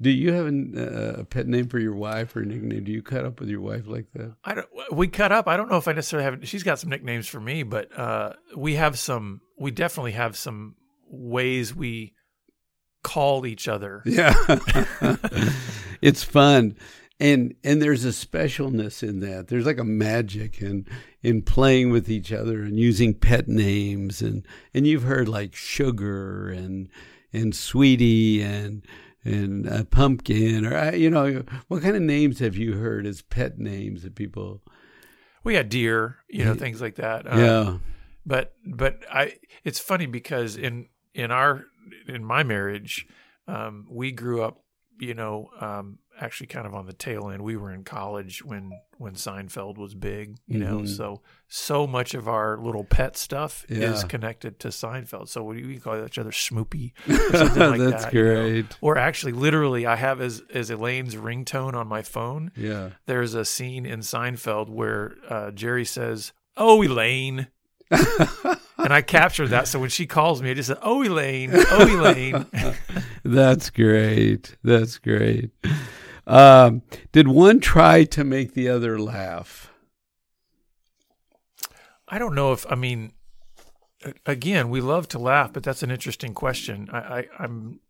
Do 0.00 0.10
you 0.10 0.32
have 0.32 0.46
uh, 0.46 1.20
a 1.20 1.24
pet 1.24 1.48
name 1.48 1.68
for 1.68 1.80
your 1.80 1.94
wife 1.94 2.36
or 2.36 2.40
a 2.40 2.46
nickname? 2.46 2.84
Do 2.84 2.92
you 2.92 3.02
cut 3.02 3.24
up 3.24 3.40
with 3.40 3.48
your 3.48 3.60
wife 3.60 3.86
like 3.86 4.06
that? 4.14 4.36
I 4.44 4.54
don't. 4.54 4.68
We 4.92 5.08
cut 5.08 5.32
up. 5.32 5.48
I 5.48 5.56
don't 5.56 5.68
know 5.68 5.76
if 5.76 5.88
I 5.88 5.92
necessarily 5.92 6.24
have. 6.24 6.48
She's 6.48 6.62
got 6.62 6.78
some 6.78 6.90
nicknames 6.90 7.26
for 7.26 7.40
me, 7.40 7.64
but 7.64 7.96
uh, 7.98 8.34
we 8.56 8.74
have 8.74 8.98
some. 8.98 9.40
We 9.58 9.72
definitely 9.72 10.12
have 10.12 10.36
some 10.36 10.76
ways 11.08 11.74
we 11.74 12.14
call 13.02 13.44
each 13.44 13.66
other. 13.66 14.02
Yeah, 14.06 14.34
it's 16.00 16.22
fun, 16.22 16.76
and 17.18 17.54
and 17.64 17.82
there's 17.82 18.04
a 18.04 18.08
specialness 18.08 19.02
in 19.02 19.18
that. 19.20 19.48
There's 19.48 19.66
like 19.66 19.78
a 19.78 19.84
magic 19.84 20.62
in 20.62 20.86
in 21.24 21.42
playing 21.42 21.90
with 21.90 22.08
each 22.08 22.32
other 22.32 22.62
and 22.62 22.78
using 22.78 23.14
pet 23.14 23.48
names, 23.48 24.22
and 24.22 24.46
and 24.72 24.86
you've 24.86 25.02
heard 25.02 25.28
like 25.28 25.56
sugar 25.56 26.50
and 26.50 26.88
and 27.32 27.54
sweetie 27.54 28.42
and 28.42 28.86
and 29.28 29.68
uh, 29.68 29.84
pumpkin, 29.84 30.66
or 30.66 30.76
uh, 30.76 30.92
you 30.92 31.10
know, 31.10 31.44
what 31.68 31.82
kind 31.82 31.96
of 31.96 32.02
names 32.02 32.38
have 32.40 32.56
you 32.56 32.74
heard 32.74 33.06
as 33.06 33.22
pet 33.22 33.58
names 33.58 34.02
that 34.02 34.14
people? 34.14 34.62
We 35.44 35.54
had 35.54 35.68
deer, 35.68 36.16
you 36.28 36.44
know, 36.44 36.54
things 36.54 36.80
like 36.80 36.96
that. 36.96 37.26
Uh, 37.26 37.36
yeah, 37.36 37.78
But 38.26 38.54
but 38.66 39.04
I. 39.10 39.34
It's 39.64 39.78
funny 39.78 40.06
because 40.06 40.56
in 40.56 40.88
in 41.14 41.30
our 41.30 41.64
in 42.06 42.24
my 42.24 42.42
marriage, 42.42 43.06
um, 43.46 43.86
we 43.90 44.12
grew 44.12 44.42
up, 44.42 44.62
you 45.00 45.14
know, 45.14 45.50
um, 45.60 45.98
actually 46.20 46.48
kind 46.48 46.66
of 46.66 46.74
on 46.74 46.86
the 46.86 46.92
tail 46.92 47.28
end. 47.30 47.42
We 47.42 47.56
were 47.56 47.72
in 47.72 47.84
college 47.84 48.44
when 48.44 48.72
when 48.98 49.14
Seinfeld 49.14 49.78
was 49.78 49.94
big, 49.94 50.38
you 50.46 50.58
know. 50.58 50.78
Mhm. 50.80 50.88
So 50.96 51.22
so 51.48 51.86
much 51.86 52.14
of 52.14 52.28
our 52.28 52.58
little 52.58 52.84
pet 52.84 53.16
stuff 53.16 53.64
is 53.68 54.04
connected 54.04 54.58
to 54.60 54.68
Seinfeld. 54.68 55.28
So 55.28 55.42
we, 55.44 55.64
we 55.64 55.78
call 55.78 56.04
each 56.04 56.18
other 56.18 56.30
Schmoopie. 56.30 56.92
like 57.06 57.30
That's 57.80 58.04
that. 58.04 58.12
you 58.12 58.24
know. 58.24 58.34
great. 58.34 58.66
Or 58.80 58.98
actually, 58.98 59.32
literally, 59.32 59.86
I 59.86 59.96
have 59.96 60.20
as 60.20 60.42
as 60.52 60.70
Elaine's 60.70 61.14
ringtone 61.14 61.74
on 61.74 61.86
my 61.86 62.02
phone. 62.02 62.50
Yeah. 62.56 62.90
There's 63.06 63.34
a 63.34 63.44
scene 63.44 63.86
in 63.86 64.00
Seinfeld 64.00 64.68
where 64.68 65.14
uh, 65.28 65.50
Jerry 65.52 65.84
says, 65.84 66.32
"Oh, 66.56 66.82
Elaine." 66.82 67.46
and 67.90 68.92
I 68.92 69.00
captured 69.00 69.48
that. 69.48 69.66
So 69.66 69.78
when 69.78 69.88
she 69.88 70.06
calls 70.06 70.42
me, 70.42 70.50
I 70.50 70.54
just 70.54 70.68
said, 70.68 70.78
"Oh, 70.82 71.02
Elaine, 71.02 71.50
oh, 71.54 71.98
Elaine." 71.98 72.44
That's 73.24 73.70
great. 73.70 74.56
That's 74.62 74.98
great. 74.98 75.50
Um, 76.28 76.82
did 77.10 77.26
one 77.26 77.58
try 77.58 78.04
to 78.04 78.22
make 78.22 78.52
the 78.52 78.68
other 78.68 78.98
laugh? 78.98 79.72
I 82.06 82.18
don't 82.18 82.34
know 82.34 82.52
if 82.52 82.70
I 82.70 82.74
mean. 82.74 83.12
Again, 84.26 84.70
we 84.70 84.80
love 84.80 85.08
to 85.08 85.18
laugh, 85.18 85.52
but 85.52 85.64
that's 85.64 85.82
an 85.82 85.90
interesting 85.90 86.32
question. 86.32 86.88
I, 86.92 86.98
I 86.98 87.24
I'm 87.40 87.80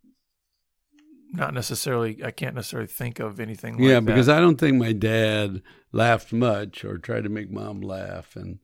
not 1.32 1.52
necessarily. 1.52 2.24
I 2.24 2.30
can't 2.30 2.54
necessarily 2.54 2.86
think 2.86 3.18
of 3.18 3.40
anything. 3.40 3.74
Like 3.74 3.82
yeah, 3.82 4.00
because 4.00 4.26
that. 4.26 4.38
I 4.38 4.40
don't 4.40 4.58
think 4.58 4.78
my 4.78 4.92
dad 4.92 5.60
laughed 5.92 6.32
much 6.32 6.84
or 6.84 6.96
tried 6.96 7.24
to 7.24 7.28
make 7.28 7.50
mom 7.50 7.80
laugh, 7.80 8.36
and 8.36 8.60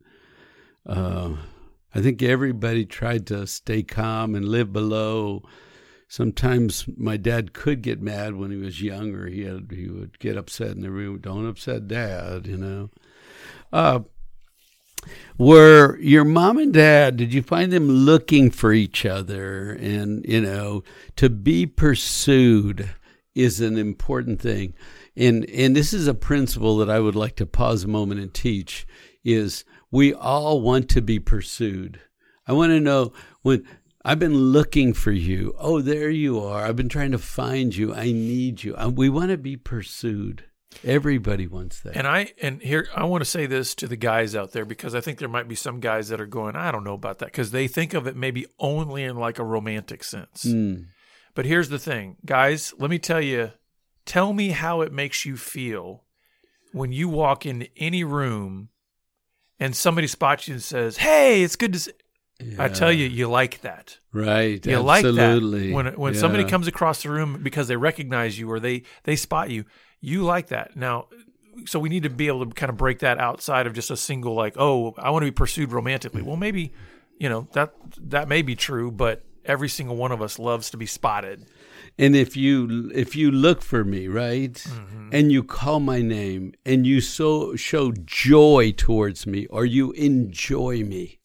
uh, 0.86 1.34
I 1.94 2.00
think 2.00 2.22
everybody 2.22 2.86
tried 2.86 3.26
to 3.26 3.46
stay 3.46 3.82
calm 3.82 4.34
and 4.34 4.48
live 4.48 4.72
below. 4.72 5.42
Sometimes 6.14 6.84
my 6.96 7.16
dad 7.16 7.52
could 7.52 7.82
get 7.82 8.00
mad 8.00 8.36
when 8.36 8.52
he 8.52 8.56
was 8.56 8.80
younger. 8.80 9.26
He 9.26 9.42
had 9.42 9.72
he 9.72 9.88
would 9.88 10.20
get 10.20 10.36
upset 10.36 10.70
in 10.70 10.80
the 10.80 10.92
room. 10.92 11.18
Don't 11.18 11.44
upset 11.44 11.88
dad, 11.88 12.46
you 12.46 12.56
know. 12.56 12.90
Uh, 13.72 13.98
were 15.38 15.98
your 15.98 16.24
mom 16.24 16.58
and 16.58 16.72
dad 16.72 17.16
did 17.16 17.34
you 17.34 17.42
find 17.42 17.72
them 17.72 17.88
looking 17.88 18.48
for 18.48 18.72
each 18.72 19.04
other 19.04 19.72
and 19.72 20.24
you 20.24 20.40
know 20.40 20.84
to 21.16 21.28
be 21.28 21.66
pursued 21.66 22.88
is 23.34 23.60
an 23.60 23.76
important 23.76 24.40
thing 24.40 24.72
and 25.16 25.44
and 25.50 25.74
this 25.74 25.92
is 25.92 26.06
a 26.06 26.14
principle 26.14 26.78
that 26.78 26.88
i 26.88 27.00
would 27.00 27.16
like 27.16 27.34
to 27.34 27.44
pause 27.44 27.84
a 27.84 27.88
moment 27.88 28.20
and 28.20 28.32
teach 28.32 28.86
is 29.24 29.64
we 29.90 30.14
all 30.14 30.60
want 30.60 30.88
to 30.88 31.02
be 31.02 31.18
pursued 31.18 32.00
i 32.46 32.52
want 32.52 32.70
to 32.70 32.80
know 32.80 33.12
when 33.42 33.62
i've 34.04 34.18
been 34.18 34.36
looking 34.36 34.92
for 34.92 35.12
you 35.12 35.54
oh 35.58 35.80
there 35.80 36.10
you 36.10 36.40
are 36.40 36.64
i've 36.64 36.76
been 36.76 36.88
trying 36.88 37.10
to 37.12 37.18
find 37.18 37.74
you 37.76 37.94
i 37.94 38.04
need 38.04 38.62
you 38.62 38.74
Uh, 38.76 38.88
we 38.88 39.08
want 39.08 39.30
to 39.30 39.36
be 39.38 39.56
pursued 39.56 40.44
everybody 40.82 41.46
wants 41.46 41.80
that 41.80 41.96
And 41.96 42.06
I 42.06 42.32
and 42.42 42.60
here 42.60 42.88
I 42.96 43.04
want 43.04 43.22
to 43.22 43.30
say 43.30 43.46
this 43.46 43.74
to 43.76 43.86
the 43.86 43.96
guys 43.96 44.34
out 44.34 44.50
there 44.50 44.64
because 44.64 44.92
I 44.94 45.00
think 45.00 45.18
there 45.18 45.28
might 45.28 45.46
be 45.46 45.54
some 45.54 45.78
guys 45.78 46.08
that 46.08 46.20
are 46.20 46.26
going, 46.26 46.56
I 46.56 46.72
don't 46.72 46.82
know 46.82 46.94
about 46.94 47.20
that 47.20 47.26
because 47.26 47.52
they 47.52 47.68
think 47.68 47.94
of 47.94 48.08
it 48.08 48.16
maybe 48.16 48.46
only 48.58 49.04
in 49.04 49.14
like 49.16 49.38
a 49.38 49.44
romantic 49.44 50.02
sense. 50.02 50.44
Mm. 50.44 50.86
But 51.36 51.46
here's 51.46 51.68
the 51.68 51.78
thing, 51.78 52.16
guys, 52.26 52.74
let 52.76 52.90
me 52.90 52.98
tell 52.98 53.20
you, 53.20 53.52
tell 54.04 54.32
me 54.32 54.48
how 54.48 54.80
it 54.80 54.92
makes 54.92 55.24
you 55.24 55.36
feel 55.36 56.02
when 56.72 56.90
you 56.90 57.08
walk 57.08 57.46
into 57.46 57.68
any 57.76 58.02
room 58.02 58.70
and 59.60 59.76
somebody 59.76 60.08
spots 60.08 60.48
you 60.48 60.54
and 60.54 60.62
says, 60.62 60.96
"Hey, 60.96 61.44
it's 61.44 61.54
good 61.54 61.72
to 61.74 61.78
see." 61.78 61.92
I 62.58 62.68
tell 62.68 62.92
you, 62.92 63.06
you 63.06 63.28
like 63.28 63.60
that. 63.62 63.98
right 64.12 64.64
You 64.66 64.78
absolutely 64.78 65.72
like 65.72 65.74
that 65.74 65.74
when 65.74 65.86
when 65.94 66.14
somebody 66.14 66.44
comes 66.44 66.66
across 66.68 67.02
the 67.02 67.10
room 67.10 67.40
because 67.42 67.68
they 67.68 67.76
recognize 67.76 68.38
you 68.38 68.50
or 68.50 68.60
they 68.60 68.82
they 69.04 69.16
spot 69.16 69.50
you. 69.50 69.64
You 70.00 70.22
like 70.24 70.48
that 70.48 70.76
now. 70.76 71.06
So 71.66 71.78
we 71.78 71.88
need 71.88 72.02
to 72.02 72.10
be 72.10 72.26
able 72.26 72.44
to 72.46 72.52
kind 72.52 72.70
of 72.70 72.76
break 72.76 72.98
that 72.98 73.18
outside 73.18 73.66
of 73.66 73.72
just 73.74 73.90
a 73.90 73.96
single 73.96 74.34
like, 74.34 74.54
oh, 74.58 74.94
I 74.98 75.10
want 75.10 75.22
to 75.22 75.26
be 75.32 75.34
pursued 75.34 75.72
romantically. 75.72 76.22
Well, 76.22 76.36
maybe 76.36 76.72
you 77.18 77.28
know 77.28 77.46
that 77.52 77.72
that 78.10 78.28
may 78.28 78.42
be 78.42 78.56
true, 78.56 78.90
but 78.90 79.22
every 79.44 79.68
single 79.68 79.96
one 79.96 80.10
of 80.12 80.20
us 80.20 80.38
loves 80.38 80.70
to 80.70 80.76
be 80.76 80.86
spotted. 80.86 81.46
And 81.96 82.16
if 82.16 82.36
you 82.36 82.90
if 82.94 83.14
you 83.14 83.30
look 83.30 83.62
for 83.62 83.84
me, 83.84 84.08
right, 84.08 84.52
Mm-hmm. 84.54 85.10
and 85.12 85.30
you 85.30 85.44
call 85.44 85.78
my 85.80 86.02
name 86.02 86.52
and 86.66 86.86
you 86.86 87.00
so 87.00 87.54
show 87.56 87.92
joy 88.04 88.72
towards 88.76 89.26
me 89.26 89.46
or 89.46 89.64
you 89.64 89.92
enjoy 89.92 90.82
me, 90.82 91.18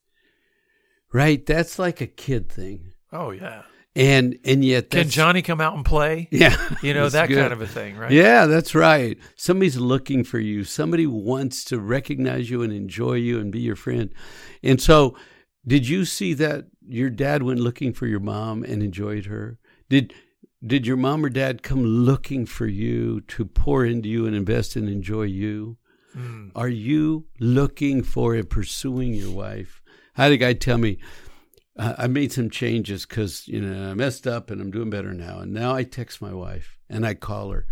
right? 1.12 1.46
That's 1.46 1.80
like 1.80 2.02
a 2.02 2.08
kid 2.08 2.50
thing. 2.50 2.94
Oh 3.12 3.32
yeah. 3.32 3.64
And 3.96 4.38
and 4.46 4.64
yet 4.64 4.92
Can 4.92 5.10
Johnny 5.10 5.42
come 5.42 5.60
out 5.60 5.76
and 5.76 5.84
play? 5.84 6.28
Yeah. 6.32 6.56
You 6.84 6.94
know 6.94 7.10
that 7.10 7.28
good. 7.28 7.40
kind 7.40 7.54
of 7.54 7.62
a 7.62 7.68
thing, 7.68 7.98
right? 7.98 8.12
Yeah, 8.12 8.46
that's 8.46 8.74
right. 8.74 9.18
Somebody's 9.36 9.78
looking 9.78 10.24
for 10.24 10.40
you. 10.40 10.64
Somebody 10.64 11.06
wants 11.08 11.64
to 11.66 11.80
recognize 11.80 12.50
you 12.50 12.62
and 12.62 12.72
enjoy 12.72 13.16
you 13.16 13.40
and 13.40 13.52
be 13.52 13.60
your 13.60 13.76
friend. 13.76 14.14
And 14.64 14.82
so, 14.82 15.18
did 15.68 15.88
you 15.90 16.06
see 16.06 16.34
that 16.36 16.66
your 16.88 17.10
dad 17.10 17.44
went 17.44 17.60
looking 17.60 17.92
for 17.92 18.08
your 18.08 18.22
mom 18.22 18.64
and 18.64 18.82
enjoyed 18.82 19.26
her? 19.26 19.58
Did 19.90 20.14
did 20.66 20.86
your 20.86 20.98
mom 20.98 21.26
or 21.26 21.30
dad 21.30 21.64
come 21.64 21.84
looking 21.84 22.46
for 22.46 22.68
you 22.68 23.22
to 23.22 23.46
pour 23.46 23.86
into 23.86 24.08
you 24.08 24.26
and 24.26 24.36
invest 24.36 24.76
and 24.76 24.88
enjoy 24.88 25.24
you? 25.24 25.78
Mm. 26.16 26.52
Are 26.56 26.70
you 26.70 27.28
looking 27.40 28.04
for 28.04 28.36
and 28.36 28.50
pursuing 28.50 29.14
your 29.14 29.32
wife? 29.32 29.79
I 30.20 30.24
had 30.24 30.32
a 30.34 30.38
guy 30.38 30.54
tell 30.54 30.78
me, 30.78 30.98
I 31.78 32.08
made 32.08 32.34
some 32.34 32.50
changes 32.50 33.06
because 33.06 33.48
you 33.48 33.62
know 33.62 33.92
I 33.92 33.94
messed 33.94 34.28
up 34.28 34.52
and 34.52 34.60
I'm 34.60 34.70
doing 34.70 34.90
better 34.90 35.14
now. 35.14 35.40
And 35.40 35.54
now 35.54 35.74
I 35.74 35.84
text 35.84 36.22
my 36.22 36.34
wife 36.34 36.78
and 36.90 37.06
I 37.06 37.14
call 37.14 37.52
her, 37.52 37.66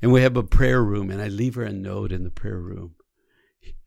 and 0.00 0.10
we 0.12 0.22
have 0.22 0.36
a 0.36 0.42
prayer 0.42 0.82
room, 0.82 1.10
and 1.10 1.20
I 1.20 1.28
leave 1.28 1.56
her 1.56 1.62
a 1.64 1.72
note 1.72 2.10
in 2.10 2.24
the 2.24 2.30
prayer 2.30 2.58
room. 2.58 2.94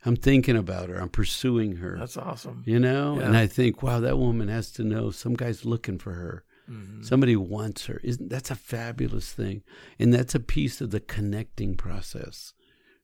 I'm 0.06 0.16
thinking 0.16 0.58
about 0.58 0.90
her. 0.90 0.98
I'm 1.02 1.10
pursuing 1.10 1.78
her. 1.78 1.98
That's 1.98 2.18
awesome. 2.18 2.62
you 2.68 2.78
know, 2.78 3.20
and 3.20 3.36
I 3.38 3.48
think, 3.48 3.82
wow, 3.82 4.00
that 4.02 4.18
woman 4.20 4.48
has 4.50 4.70
to 4.74 4.84
know 4.84 5.10
some 5.12 5.34
guy's 5.34 5.66
looking 5.66 5.98
for 5.98 6.12
her. 6.14 6.44
Mhm. 6.70 7.04
Somebody 7.04 7.36
wants 7.36 7.86
her. 7.88 8.00
Isn't 8.04 8.30
that's 8.30 8.52
a 8.52 8.56
fabulous 8.56 9.32
thing? 9.34 9.64
And 9.98 10.14
that's 10.14 10.36
a 10.36 10.40
piece 10.40 10.82
of 10.82 10.92
the 10.92 11.00
connecting 11.00 11.76
process, 11.76 12.54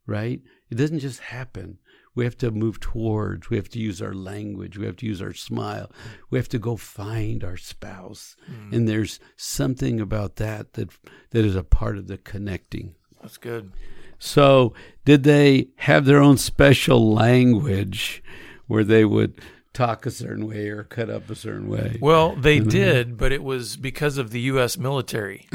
right? 0.06 0.42
It 0.70 0.76
doesn't 0.76 1.00
just 1.00 1.20
happen. 1.22 1.80
We 2.20 2.26
have 2.26 2.38
to 2.40 2.52
move 2.52 2.82
towards. 2.82 3.50
We 3.50 3.56
have 3.56 3.70
to 3.70 3.80
use 3.80 4.02
our 4.02 4.14
language. 4.14 4.78
We 4.78 4.86
have 4.86 4.98
to 4.98 5.06
use 5.06 5.22
our 5.22 5.34
smile. 5.34 5.90
We 6.30 6.38
have 6.38 6.50
to 6.50 6.60
go 6.60 6.76
find 6.76 7.46
our 7.46 7.56
spouse. 7.56 8.36
Mm. 8.52 8.74
And 8.76 8.88
there's 8.90 9.22
something 9.38 10.02
about 10.02 10.36
that 10.36 10.74
that 10.74 10.90
that 11.32 11.46
is 11.46 11.56
a 11.56 11.64
part 11.64 11.98
of 11.98 12.08
the 12.08 12.18
connecting. 12.18 12.96
That's 13.22 13.38
good. 13.38 13.72
So, 14.18 14.74
did 15.06 15.24
they 15.24 15.70
have 15.78 16.04
their 16.04 16.20
own 16.20 16.36
special 16.38 17.14
language 17.14 18.22
where 18.68 18.84
they 18.84 19.06
would 19.06 19.40
talk 19.72 20.06
a 20.06 20.12
certain 20.12 20.46
way 20.46 20.68
or 20.68 20.84
cut 20.84 21.10
up 21.10 21.30
a 21.30 21.36
certain 21.36 21.70
way? 21.70 21.98
Well, 22.02 22.36
they 22.36 22.60
Mhm. 22.60 22.70
did, 22.70 23.18
but 23.18 23.32
it 23.32 23.44
was 23.44 23.78
because 23.78 24.18
of 24.18 24.32
the 24.32 24.42
U.S. 24.42 24.78
military, 24.78 25.48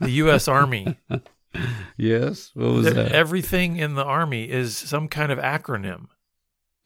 the 0.00 0.10
U.S. 0.24 0.48
Army. 0.48 0.96
yes. 1.96 2.50
What 2.54 2.70
was 2.72 2.94
that? 2.94 3.12
Everything 3.12 3.76
in 3.76 3.94
the 3.94 4.04
Army 4.04 4.50
is 4.50 4.76
some 4.76 5.08
kind 5.08 5.30
of 5.32 5.38
acronym. 5.38 6.06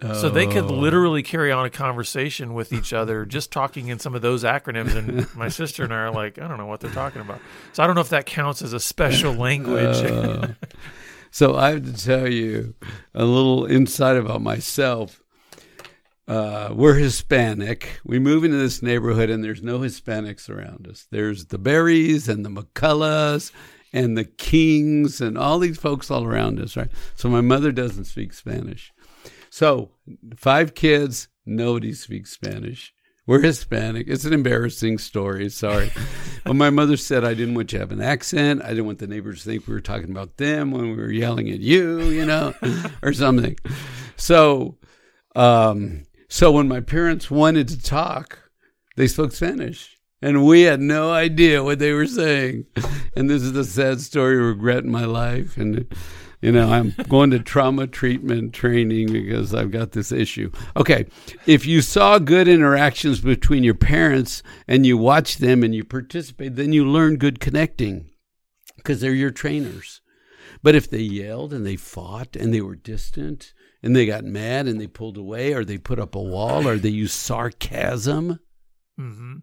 So 0.03 0.29
they 0.29 0.47
could 0.47 0.65
Oh. 0.65 0.75
literally 0.75 1.23
carry 1.23 1.51
on 1.51 1.65
a 1.65 1.71
conversation 1.71 2.53
with 2.53 2.71
each 2.71 2.93
other 2.93 3.25
just 3.25 3.51
talking 3.51 3.89
in 3.89 3.99
some 3.99 4.15
of 4.15 4.21
those 4.21 4.45
acronyms. 4.45 4.95
And 4.95 5.35
my 5.37 5.49
sister 5.49 5.85
and 5.85 5.93
I 5.95 5.97
are 5.97 6.11
like, 6.11 6.39
I 6.39 6.47
don't 6.47 6.59
know 6.59 6.67
what 6.67 6.81
they're 6.81 6.91
talking 6.91 7.23
about. 7.23 7.41
So 7.73 7.83
I 7.83 7.87
don't 7.87 7.95
know 7.95 8.03
if 8.03 8.11
that 8.11 8.27
counts 8.27 8.61
as 8.61 8.75
a 8.75 8.81
special 8.81 9.33
language. 9.49 9.97
Uh, 10.05 10.49
so 11.31 11.57
I 11.57 11.71
have 11.71 11.85
to 11.87 11.95
tell 12.05 12.29
you 12.31 12.75
a 13.15 13.25
little 13.25 13.65
insight 13.65 14.19
about 14.19 14.43
myself. 14.43 15.23
Uh, 16.29 16.71
we're 16.75 16.95
Hispanic. 16.97 18.01
We 18.05 18.19
move 18.19 18.43
into 18.45 18.57
this 18.59 18.83
neighborhood, 18.83 19.31
and 19.31 19.43
there's 19.45 19.63
no 19.63 19.79
Hispanics 19.79 20.51
around 20.51 20.89
us. 20.91 21.07
There's 21.11 21.47
the 21.47 21.59
Berries 21.59 22.29
and 22.29 22.45
the 22.45 22.51
McCullough 22.51 23.51
and 23.93 24.17
the 24.17 24.25
Kings 24.25 25.21
and 25.21 25.39
all 25.39 25.59
these 25.59 25.79
folks 25.79 26.11
all 26.11 26.25
around 26.25 26.61
us, 26.61 26.77
right? 26.77 26.91
So 27.15 27.29
my 27.29 27.41
mother 27.41 27.73
doesn't 27.73 28.05
speak 28.05 28.33
Spanish. 28.33 28.93
So 29.51 29.91
five 30.37 30.75
kids, 30.75 31.29
nobody 31.45 31.93
speaks 31.93 32.33
Spanish. 32.33 32.93
We're 33.27 33.41
Hispanic. 33.41 34.07
It's 34.07 34.25
an 34.25 34.33
embarrassing 34.33 34.99
story. 34.99 35.49
Sorry. 35.49 35.91
but 36.45 36.55
my 36.55 36.71
mother 36.71 36.97
said 36.97 37.25
I 37.25 37.35
didn't 37.35 37.55
want 37.55 37.73
you 37.73 37.79
to 37.79 37.83
have 37.83 37.91
an 37.91 38.01
accent. 38.01 38.63
I 38.63 38.69
didn't 38.69 38.87
want 38.87 39.01
the 39.01 39.09
neighbors 39.09 39.43
to 39.43 39.51
think 39.51 39.67
we 39.67 39.75
were 39.75 39.81
talking 39.81 40.11
about 40.11 40.37
them 40.37 40.71
when 40.71 40.91
we 40.91 40.97
were 40.97 41.11
yelling 41.11 41.51
at 41.51 41.59
you, 41.59 42.03
you 42.03 42.25
know, 42.25 42.55
or 43.03 43.13
something. 43.13 43.59
So, 44.17 44.79
um, 45.35 46.05
so 46.29 46.53
when 46.53 46.69
my 46.69 46.81
parents 46.81 47.31
wanted 47.31 47.69
to 47.69 47.83
talk, 47.83 48.51
they 48.97 49.09
spoke 49.09 49.33
Spanish. 49.33 49.96
And 50.23 50.47
we 50.47 50.63
had 50.63 50.81
no 50.81 51.13
idea 51.13 51.63
what 51.63 51.79
they 51.79 51.93
were 51.93 52.07
saying. 52.07 52.67
And 53.15 53.29
this 53.29 53.43
is 53.43 53.53
the 53.53 53.65
sad 53.65 54.01
story 54.01 54.37
regret 54.37 54.85
in 54.85 54.91
my 54.91 55.05
life. 55.05 55.57
And, 55.57 55.87
you 56.41 56.53
know, 56.53 56.71
I'm 56.71 56.95
going 57.09 57.31
to 57.31 57.39
trauma 57.39 57.87
treatment 57.87 58.53
training 58.55 59.13
because 59.13 59.55
I've 59.55 59.71
got 59.71 59.93
this 59.93 60.13
issue. 60.13 60.51
Okay. 60.77 61.07
If 61.47 61.67
you 61.67 61.83
saw 61.83 62.19
good 62.19 62.49
interactions 62.49 63.21
between 63.21 63.63
your 63.63 63.75
parents 63.75 64.43
and 64.67 64.87
you 64.87 64.97
watch 64.97 65.37
them 65.37 65.63
and 65.63 65.75
you 65.75 65.85
participate, 65.85 66.57
then 66.57 66.73
you 66.73 66.89
learn 66.89 67.17
good 67.17 67.41
connecting 67.41 68.11
because 68.77 69.01
they're 69.01 69.13
your 69.13 69.31
trainers. 69.31 70.01
But 70.63 70.75
if 70.75 70.89
they 70.89 71.01
yelled 71.01 71.53
and 71.53 71.67
they 71.67 71.77
fought 71.77 72.37
and 72.37 72.53
they 72.53 72.63
were 72.63 72.77
distant 72.77 73.53
and 73.83 73.95
they 73.95 74.07
got 74.07 74.25
mad 74.25 74.67
and 74.67 74.81
they 74.81 74.87
pulled 74.87 75.19
away 75.19 75.53
or 75.53 75.65
they 75.65 75.79
put 75.79 75.99
up 75.99 76.15
a 76.15 76.23
wall 76.23 76.67
or 76.67 76.77
they 76.79 76.89
used 76.89 77.15
sarcasm. 77.15 78.41
hmm 78.97 79.37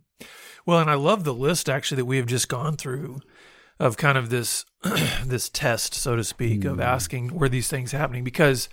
Well, 0.66 0.80
and 0.80 0.90
I 0.90 0.96
love 0.96 1.24
the 1.24 1.34
list 1.34 1.70
actually 1.70 1.98
that 1.98 2.06
we 2.06 2.18
have 2.18 2.26
just 2.26 2.48
gone 2.48 2.78
through 2.78 3.22
of 3.80 3.98
kind 3.98 4.18
of 4.18 4.30
this 4.30 4.66
this 5.26 5.50
test, 5.50 5.94
so 5.94 6.16
to 6.16 6.24
speak, 6.24 6.66
of 6.66 6.78
mm. 6.78 6.84
asking 6.84 7.38
were 7.38 7.50
these 7.50 7.68
things 7.68 7.92
happening 7.92 8.24
because 8.24 8.70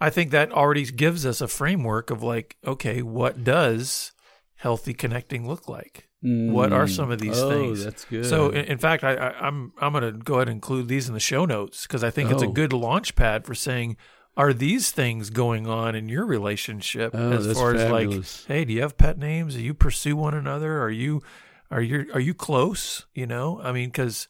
I 0.00 0.10
think 0.10 0.30
that 0.30 0.52
already 0.52 0.84
gives 0.84 1.26
us 1.26 1.40
a 1.40 1.48
framework 1.48 2.10
of 2.10 2.22
like, 2.22 2.56
okay, 2.66 3.02
what 3.02 3.44
does 3.44 4.12
healthy 4.56 4.94
connecting 4.94 5.46
look 5.46 5.68
like? 5.68 6.08
What 6.20 6.72
are 6.72 6.88
some 6.88 7.12
of 7.12 7.20
mm. 7.20 7.22
these 7.22 7.38
oh, 7.38 7.48
things? 7.48 7.84
that's 7.84 8.04
good. 8.04 8.26
So, 8.26 8.48
in, 8.48 8.64
in 8.64 8.78
fact, 8.78 9.04
I, 9.04 9.14
I, 9.14 9.46
I'm 9.46 9.72
I'm 9.80 9.92
going 9.92 10.02
to 10.02 10.12
go 10.12 10.34
ahead 10.34 10.48
and 10.48 10.56
include 10.56 10.88
these 10.88 11.06
in 11.06 11.14
the 11.14 11.20
show 11.20 11.44
notes 11.44 11.86
because 11.86 12.02
I 12.02 12.10
think 12.10 12.32
it's 12.32 12.42
a 12.42 12.46
Oh. 12.46 12.52
good 12.52 12.72
launch 12.72 13.14
pad 13.14 13.46
for 13.46 13.54
saying, 13.54 13.96
are 14.38 14.52
these 14.54 14.90
things 14.92 15.28
going 15.28 15.66
on 15.66 15.94
in 15.94 16.08
your 16.08 16.24
relationship 16.24 17.10
Oh, 17.14 17.32
as 17.32 17.52
far 17.52 17.74
as 17.74 17.90
like, 17.90 18.08
hey, 18.46 18.64
do 18.64 18.72
you 18.72 18.80
have 18.82 18.96
pet 18.96 19.18
names? 19.18 19.54
Do 19.56 19.60
you 19.60 19.74
pursue 19.74 20.16
one 20.16 20.32
another? 20.32 20.80
Are 20.80 20.90
you 20.90 21.22
are 21.70 21.82
you 21.82 22.06
are 22.14 22.20
you 22.20 22.32
close? 22.32 23.04
You 23.12 23.26
know, 23.26 23.60
I 23.62 23.72
mean, 23.72 23.88
because 23.90 24.28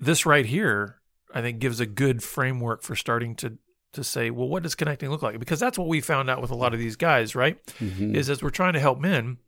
this 0.00 0.26
right 0.26 0.44
here, 0.44 0.96
I 1.32 1.40
think, 1.40 1.60
gives 1.60 1.78
a 1.80 1.86
good 1.86 2.22
framework 2.22 2.82
for 2.82 2.96
starting 2.96 3.34
to 3.36 3.58
to 3.94 4.04
say, 4.04 4.30
well, 4.30 4.48
what 4.48 4.62
does 4.64 4.74
connecting 4.74 5.08
look 5.08 5.22
like? 5.22 5.38
Because 5.38 5.60
that's 5.60 5.78
what 5.78 5.88
we 5.88 6.00
found 6.02 6.28
out 6.28 6.42
with 6.42 6.50
a 6.50 6.54
lot 6.56 6.74
of 6.74 6.80
these 6.80 6.96
guys, 6.96 7.34
right? 7.34 7.64
Mhm. 7.78 8.14
Is 8.14 8.28
as 8.28 8.42
we're 8.42 8.50
trying 8.50 8.74
to 8.74 8.80
help 8.80 8.98
men, 8.98 9.38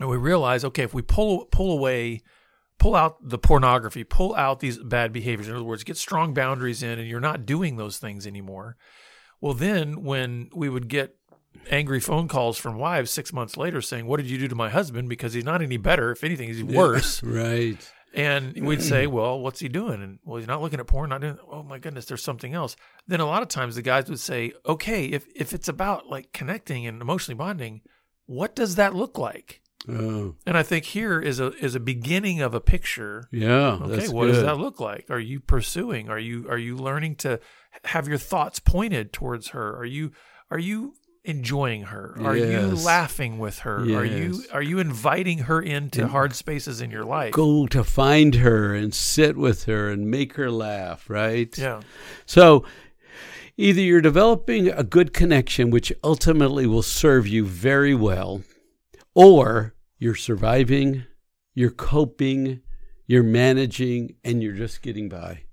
and 0.00 0.08
we 0.10 0.16
realize, 0.16 0.64
okay, 0.64 0.82
if 0.82 0.92
we 0.92 1.00
pull 1.00 1.46
pull 1.46 1.70
away, 1.72 2.22
pull 2.78 2.96
out 2.96 3.16
the 3.26 3.38
pornography, 3.38 4.02
pull 4.04 4.34
out 4.34 4.58
these 4.60 4.78
bad 4.78 5.12
behaviors. 5.12 5.46
In 5.48 5.54
other 5.54 5.64
words, 5.64 5.84
get 5.84 5.96
strong 5.96 6.34
boundaries 6.34 6.82
in, 6.82 6.98
and 6.98 7.08
you're 7.08 7.20
not 7.20 7.46
doing 7.46 7.76
those 7.76 7.98
things 7.98 8.26
anymore. 8.26 8.76
Well, 9.42 9.52
then 9.54 10.02
when 10.04 10.48
we 10.54 10.70
would 10.70 10.88
get 10.88 11.16
angry 11.70 12.00
phone 12.00 12.28
calls 12.28 12.56
from 12.56 12.78
wives 12.78 13.10
six 13.10 13.32
months 13.32 13.56
later 13.58 13.82
saying, 13.82 14.06
"What 14.06 14.18
did 14.18 14.30
you 14.30 14.38
do 14.38 14.48
to 14.48 14.54
my 14.54 14.70
husband?" 14.70 15.08
Because 15.10 15.34
he's 15.34 15.44
not 15.44 15.60
any 15.60 15.76
better. 15.76 16.12
If 16.12 16.24
anything, 16.24 16.48
he's 16.48 16.64
worse. 16.64 17.22
right. 17.24 17.76
And 18.14 18.54
we'd 18.66 18.82
say, 18.82 19.06
"Well, 19.16 19.40
what's 19.40 19.60
he 19.60 19.68
doing?" 19.68 20.00
And 20.02 20.18
well, 20.24 20.38
he's 20.38 20.46
not 20.46 20.62
looking 20.62 20.80
at 20.80 20.86
porn. 20.86 21.10
Not 21.10 21.20
doing. 21.22 21.38
Oh 21.50 21.62
my 21.62 21.78
goodness, 21.78 22.06
there's 22.06 22.22
something 22.22 22.54
else. 22.54 22.76
Then 23.06 23.20
a 23.20 23.26
lot 23.26 23.42
of 23.42 23.48
times 23.48 23.74
the 23.74 23.82
guys 23.82 24.08
would 24.08 24.20
say, 24.20 24.52
"Okay, 24.64 25.06
if 25.06 25.26
if 25.34 25.52
it's 25.52 25.68
about 25.68 26.06
like 26.08 26.32
connecting 26.32 26.86
and 26.86 27.02
emotionally 27.02 27.36
bonding, 27.36 27.80
what 28.26 28.54
does 28.54 28.76
that 28.76 28.94
look 28.94 29.18
like?" 29.18 29.60
Oh, 29.88 30.36
And 30.46 30.56
I 30.56 30.62
think 30.62 30.84
here 30.84 31.20
is 31.20 31.40
a 31.40 31.48
is 31.54 31.74
a 31.74 31.80
beginning 31.80 32.40
of 32.40 32.54
a 32.54 32.60
picture. 32.60 33.24
yeah. 33.32 33.78
Okay, 33.82 34.08
what 34.08 34.26
good. 34.26 34.34
does 34.34 34.42
that 34.42 34.58
look 34.58 34.78
like? 34.78 35.06
Are 35.10 35.18
you 35.18 35.40
pursuing? 35.40 36.08
Are 36.08 36.20
you 36.20 36.46
are 36.48 36.58
you 36.58 36.76
learning 36.76 37.16
to 37.16 37.40
have 37.84 38.08
your 38.08 38.18
thoughts 38.18 38.58
pointed 38.58 39.12
towards 39.12 39.48
her? 39.48 39.76
Are 39.76 39.84
you 39.84 40.12
are 40.50 40.58
you 40.58 40.94
enjoying 41.24 41.84
her? 41.84 42.16
Are 42.20 42.36
you 42.36 42.60
laughing 42.70 43.38
with 43.38 43.60
her? 43.60 43.78
Are 43.96 44.04
you 44.04 44.42
are 44.52 44.62
you 44.62 44.78
inviting 44.78 45.38
her 45.38 45.60
into 45.62 46.02
And- 46.02 46.10
hard 46.10 46.34
spaces 46.34 46.80
in 46.80 46.90
your 46.90 47.04
life? 47.04 47.32
Go 47.32 47.66
to 47.68 47.84
find 47.84 48.34
her 48.36 48.74
and 48.74 48.92
sit 48.94 49.36
with 49.36 49.64
her 49.64 49.90
and 49.90 50.10
make 50.10 50.34
her 50.34 50.50
laugh, 50.50 51.08
right? 51.08 51.56
Yeah. 51.56 51.80
So 52.26 52.64
either 53.56 53.80
you're 53.80 54.00
developing 54.00 54.68
a 54.68 54.82
good 54.82 55.12
connection, 55.12 55.70
which 55.70 55.92
ultimately 56.02 56.66
will 56.66 56.82
serve 56.82 57.26
you 57.28 57.44
very 57.44 57.94
well, 57.94 58.42
or 59.14 59.74
you're 59.98 60.14
surviving, 60.16 61.04
you're 61.54 61.70
coping, 61.70 62.60
you're 63.06 63.22
managing, 63.22 64.16
and 64.24 64.42
you're 64.42 64.54
just 64.54 64.82
getting 64.82 65.08
by. 65.08 65.44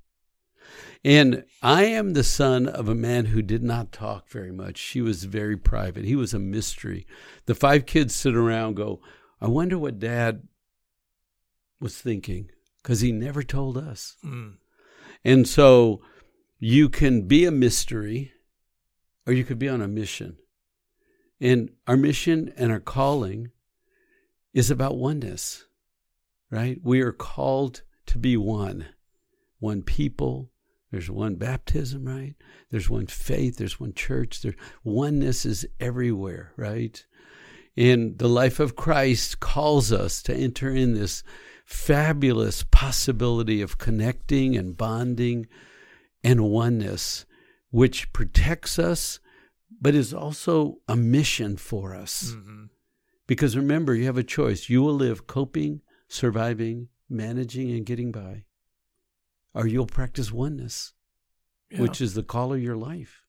And 1.04 1.46
I 1.62 1.86
am 1.86 2.14
the 2.14 2.24
son 2.24 2.68
of 2.68 2.90
a 2.90 2.96
man 2.96 3.28
who 3.28 3.42
did 3.42 3.64
not 3.64 3.92
talk 3.92 4.28
very 4.30 4.52
much. 4.52 4.78
She 4.78 5.02
was 5.02 5.24
very 5.24 5.56
private. 5.56 6.04
He 6.04 6.16
was 6.16 6.34
a 6.34 6.40
mystery. 6.40 7.08
The 7.46 7.56
five 7.56 7.86
kids 7.86 8.14
sit 8.14 8.36
around 8.36 8.68
and 8.68 8.76
go, 8.76 9.02
I 9.40 9.48
wonder 9.48 9.78
what 9.78 10.00
dad 10.00 10.48
was 11.80 11.98
thinking 11.98 12.50
because 12.84 13.00
he 13.00 13.14
never 13.14 13.44
told 13.44 13.78
us. 13.78 14.18
Mm. 14.26 14.56
And 15.24 15.48
so 15.48 16.02
you 16.60 16.90
can 16.90 17.28
be 17.28 17.46
a 17.46 17.52
mystery 17.52 18.34
or 19.26 19.32
you 19.32 19.46
could 19.46 19.60
be 19.60 19.70
on 19.70 19.82
a 19.82 19.88
mission. 19.88 20.38
And 21.40 21.72
our 21.88 21.96
mission 21.96 22.54
and 22.58 22.72
our 22.72 22.82
calling 22.82 23.52
is 24.54 24.70
about 24.70 24.98
oneness, 24.98 25.66
right? 26.50 26.78
We 26.84 27.02
are 27.02 27.14
called 27.14 27.84
to 28.08 28.18
be 28.18 28.36
one, 28.36 28.88
one 29.60 29.84
people. 29.84 30.52
There's 30.92 31.10
one 31.10 31.36
baptism, 31.36 32.06
right? 32.06 32.36
There's 32.72 32.90
one 32.90 33.08
faith. 33.08 33.58
There's 33.58 33.80
one 33.80 33.94
church. 33.94 34.42
There's 34.42 34.56
oneness 34.84 35.46
is 35.46 35.68
everywhere, 35.80 36.54
right? 36.58 37.04
And 37.78 38.18
the 38.18 38.28
life 38.28 38.60
of 38.60 38.76
Christ 38.76 39.40
calls 39.40 39.92
us 39.92 40.22
to 40.24 40.36
enter 40.36 40.70
in 40.70 40.96
this 40.96 41.24
fabulous 41.64 42.64
possibility 42.64 43.62
of 43.62 43.78
connecting 43.78 44.58
and 44.58 44.76
bonding 44.76 45.48
and 46.24 46.42
oneness, 46.42 47.26
which 47.70 48.12
protects 48.12 48.80
us, 48.80 49.20
but 49.80 49.94
is 49.94 50.14
also 50.14 50.80
a 50.88 50.96
mission 50.96 51.56
for 51.56 51.96
us. 51.96 52.34
hmm 52.34 52.66
Because 53.28 53.56
remember, 53.56 53.94
you 53.94 54.06
have 54.06 54.18
a 54.18 54.24
choice. 54.24 54.70
You 54.70 54.82
will 54.82 54.96
live 54.96 55.28
coping, 55.28 55.82
surviving, 56.08 56.90
managing, 57.08 57.72
and 57.72 57.86
getting 57.86 58.12
by, 58.12 58.44
or 59.54 59.68
you'll 59.68 59.86
practice 59.88 60.32
oneness, 60.32 60.94
Yeah. 61.70 61.82
which 61.82 62.02
is 62.02 62.14
the 62.14 62.24
call 62.24 62.54
of 62.54 62.62
your 62.62 62.78
life. 62.78 63.24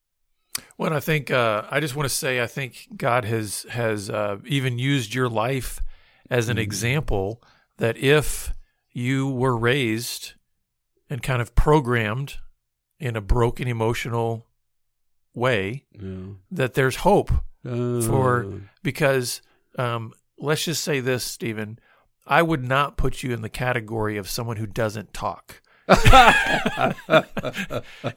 Well, 0.76 0.92
I 0.92 1.00
think 1.00 1.30
uh, 1.30 1.64
I 1.70 1.80
just 1.80 1.94
want 1.96 2.08
to 2.08 2.14
say 2.14 2.40
I 2.42 2.46
think 2.46 2.88
God 2.96 3.24
has 3.24 3.64
has 3.70 4.10
uh, 4.10 4.38
even 4.46 4.78
used 4.78 5.14
your 5.14 5.28
life 5.28 5.80
as 6.28 6.48
an 6.48 6.56
Mhm. 6.56 6.60
example 6.62 7.42
that 7.78 7.96
if 7.96 8.52
you 8.92 9.28
were 9.30 9.56
raised 9.56 10.34
and 11.08 11.22
kind 11.22 11.40
of 11.40 11.54
programmed 11.54 12.38
in 12.98 13.16
a 13.16 13.20
broken 13.20 13.68
emotional 13.68 14.46
way, 15.34 15.84
Yeah. 15.92 16.34
that 16.50 16.74
there's 16.74 16.96
hope 16.96 17.30
Uh, 17.62 18.00
For- 18.00 18.62
because 18.82 19.42
um, 19.78 20.14
let's 20.38 20.64
just 20.64 20.82
say 20.82 20.98
this, 21.00 21.22
Stephen. 21.22 21.78
I 22.26 22.40
would 22.40 22.64
not 22.64 22.96
put 22.96 23.22
you 23.22 23.34
in 23.34 23.42
the 23.42 23.50
category 23.50 24.16
of 24.16 24.30
someone 24.30 24.56
who 24.56 24.66
doesn't 24.66 25.12
talk. 25.12 25.60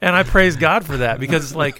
and 0.00 0.14
I 0.16 0.22
praise 0.22 0.56
God 0.56 0.84
for 0.84 0.98
that 0.98 1.18
because 1.20 1.44
it's 1.44 1.54
like 1.54 1.78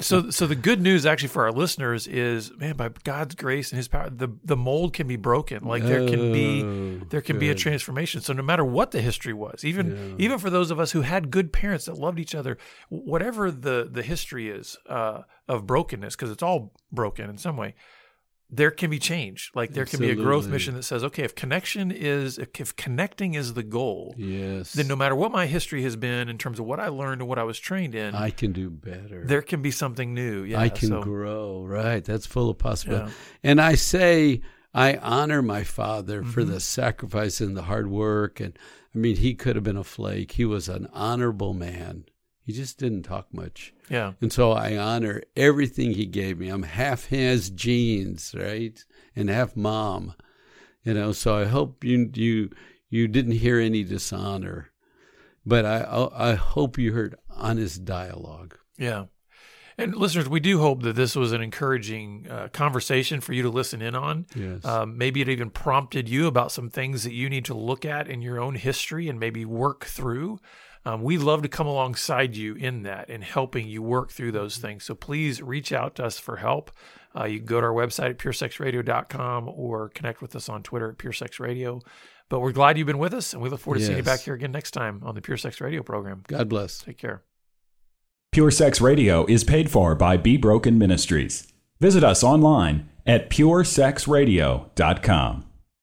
so 0.00 0.30
so 0.30 0.46
the 0.46 0.54
good 0.54 0.80
news 0.80 1.06
actually 1.06 1.28
for 1.28 1.44
our 1.44 1.52
listeners 1.52 2.06
is 2.06 2.52
man 2.58 2.76
by 2.76 2.90
God's 3.04 3.34
grace 3.34 3.70
and 3.70 3.76
his 3.76 3.88
power 3.88 4.08
the 4.10 4.28
the 4.44 4.56
mold 4.56 4.92
can 4.92 5.06
be 5.06 5.16
broken. 5.16 5.64
Like 5.64 5.82
there 5.84 6.06
can 6.08 6.32
be 6.32 6.62
Oh, 6.62 7.00
there 7.10 7.20
can 7.20 7.38
be 7.38 7.50
a 7.50 7.54
transformation. 7.54 8.20
So 8.20 8.32
no 8.32 8.42
matter 8.42 8.64
what 8.64 8.90
the 8.90 9.00
history 9.00 9.32
was 9.32 9.64
even 9.64 9.90
Yeah. 10.18 10.24
even 10.24 10.38
for 10.38 10.50
those 10.50 10.70
of 10.70 10.78
us 10.78 10.92
who 10.92 11.00
had 11.02 11.30
good 11.30 11.52
parents 11.52 11.86
that 11.86 11.94
loved 11.98 12.18
each 12.18 12.34
other 12.34 12.56
whatever 12.88 13.50
the 13.50 13.88
the 13.90 14.02
history 14.02 14.48
is 14.48 14.76
uh, 14.88 15.22
of 15.48 15.66
brokenness 15.66 16.14
because 16.16 16.30
it's 16.30 16.42
all 16.42 16.72
broken 16.90 17.28
in 17.30 17.36
some 17.38 17.56
way 17.56 17.74
there 18.54 18.70
can 18.70 18.90
be 18.90 18.98
change 18.98 19.50
like 19.54 19.72
there 19.72 19.86
can 19.86 19.98
be 19.98 20.10
a 20.10 20.14
growth 20.14 20.46
mission 20.46 20.74
that 20.74 20.82
says 20.82 21.02
okay 21.02 21.22
if 21.24 21.34
connection 21.34 21.90
is 21.90 22.36
if 22.38 22.76
connecting 22.76 23.32
is 23.34 23.54
the 23.54 23.62
goal 23.62 24.14
Yes. 24.18 24.74
then 24.74 24.86
no 24.86 24.94
matter 24.94 25.14
what 25.16 25.32
my 25.32 25.46
history 25.46 25.82
has 25.84 25.96
been 25.96 26.28
in 26.28 26.36
terms 26.36 26.58
of 26.58 26.66
what 26.66 26.78
I 26.78 26.88
learned 26.88 27.22
and 27.22 27.28
what 27.28 27.38
I 27.38 27.44
was 27.44 27.58
trained 27.58 27.94
in, 27.94 28.14
I 28.14 28.30
can 28.30 28.52
do 28.52 28.68
better. 28.70 29.24
there 29.26 29.40
can 29.42 29.62
be 29.62 29.70
something 29.70 30.12
new. 30.14 30.42
Yeah, 30.42 30.60
I 30.60 30.68
can 30.68 30.88
so, 30.88 31.02
grow. 31.02 31.64
Right. 31.64 32.04
That's 32.04 32.26
full 32.26 32.50
of 32.50 32.58
possibility. 32.58 33.06
Yeah. 33.42 33.50
And 33.50 33.60
I 33.60 33.74
say, 33.74 34.42
I 34.74 34.96
honor 34.96 35.40
my 35.42 35.64
father 35.64 36.22
for 36.22 36.42
Mhm. 36.42 36.48
the 36.48 36.60
sacrifice 36.60 37.40
and 37.40 37.56
the 37.56 37.62
hard 37.62 37.88
work. 37.88 38.38
And 38.40 38.58
I 38.94 38.98
mean, 38.98 39.16
he 39.16 39.34
could 39.34 39.56
have 39.56 39.64
been 39.64 39.76
a 39.78 39.84
flake. 39.84 40.32
He 40.32 40.44
was 40.44 40.68
an 40.68 40.88
honorable 40.92 41.54
man. 41.54 42.04
He 42.44 42.52
just 42.52 42.78
didn't 42.78 43.04
talk 43.04 43.32
much. 43.32 43.72
Yeah, 43.88 44.14
And 44.20 44.32
so 44.32 44.52
I 44.52 44.76
honor 44.76 45.22
everything 45.36 45.92
he 45.92 46.06
gave 46.06 46.38
me. 46.38 46.48
I'm 46.48 46.64
half 46.64 47.06
his 47.06 47.50
genes, 47.50 48.34
right? 48.36 48.82
And 49.14 49.28
half 49.30 49.54
mom. 49.56 50.14
You 50.84 50.94
know, 50.94 51.12
so 51.12 51.36
I 51.36 51.44
hope 51.44 51.84
you 51.84 52.10
you 52.14 52.50
you 52.88 53.06
didn't 53.06 53.32
hear 53.32 53.60
any 53.60 53.84
dishonor. 53.84 54.70
But 55.46 55.64
I 55.64 56.08
I 56.14 56.34
hope 56.34 56.78
you 56.78 56.92
heard 56.92 57.14
honest 57.30 57.84
dialogue. 57.84 58.56
yeah. 58.76 59.04
And 59.78 59.96
listeners, 59.96 60.28
we 60.28 60.38
do 60.38 60.58
hope 60.60 60.82
that 60.82 60.96
this 60.96 61.16
was 61.16 61.32
an 61.32 61.40
encouraging 61.40 62.26
uh, 62.28 62.48
conversation 62.52 63.22
for 63.22 63.32
you 63.32 63.42
to 63.42 63.48
listen 63.48 63.80
in 63.80 63.94
on. 63.94 64.26
Yes. 64.36 64.64
Um, 64.66 64.98
maybe 64.98 65.22
it 65.22 65.30
even 65.30 65.48
prompted 65.48 66.10
you 66.10 66.26
about 66.26 66.52
some 66.52 66.68
things 66.68 67.04
that 67.04 67.14
you 67.14 67.30
need 67.30 67.46
to 67.46 67.54
look 67.54 67.86
at 67.86 68.06
in 68.06 68.20
your 68.20 68.38
own 68.38 68.54
history 68.54 69.08
and 69.08 69.18
maybe 69.18 69.46
work 69.46 69.86
through. 69.86 70.40
Um, 70.84 71.02
we 71.02 71.16
love 71.16 71.42
to 71.42 71.48
come 71.48 71.66
alongside 71.66 72.36
you 72.36 72.54
in 72.54 72.82
that 72.82 73.08
and 73.08 73.22
helping 73.22 73.68
you 73.68 73.82
work 73.82 74.10
through 74.10 74.32
those 74.32 74.56
things. 74.56 74.84
So 74.84 74.94
please 74.94 75.40
reach 75.40 75.72
out 75.72 75.96
to 75.96 76.04
us 76.04 76.18
for 76.18 76.36
help. 76.36 76.72
Uh, 77.16 77.24
you 77.24 77.38
can 77.38 77.46
go 77.46 77.60
to 77.60 77.66
our 77.66 77.72
website 77.72 78.10
at 78.10 78.18
puresexradio.com 78.18 79.48
or 79.48 79.90
connect 79.90 80.22
with 80.22 80.34
us 80.34 80.48
on 80.48 80.62
Twitter 80.62 80.90
at 80.90 80.98
puresexradio. 80.98 81.82
But 82.28 82.40
we're 82.40 82.52
glad 82.52 82.78
you've 82.78 82.86
been 82.86 82.98
with 82.98 83.12
us, 83.12 83.34
and 83.34 83.42
we 83.42 83.50
look 83.50 83.60
forward 83.60 83.80
to 83.80 83.84
seeing 83.84 83.98
you 83.98 84.02
back 84.02 84.20
here 84.20 84.34
again 84.34 84.52
next 84.52 84.70
time 84.70 85.02
on 85.04 85.14
the 85.14 85.20
Pure 85.20 85.36
Sex 85.36 85.60
Radio 85.60 85.82
program. 85.82 86.22
God 86.26 86.48
bless. 86.48 86.78
Take 86.78 86.96
care. 86.96 87.22
Pure 88.32 88.52
Sex 88.52 88.80
Radio 88.80 89.26
is 89.26 89.44
paid 89.44 89.70
for 89.70 89.94
by 89.94 90.16
Be 90.16 90.38
Broken 90.38 90.78
Ministries. 90.78 91.52
Visit 91.78 92.02
us 92.02 92.24
online 92.24 92.88
at 93.06 93.28
puresexradio.com. 93.28 95.44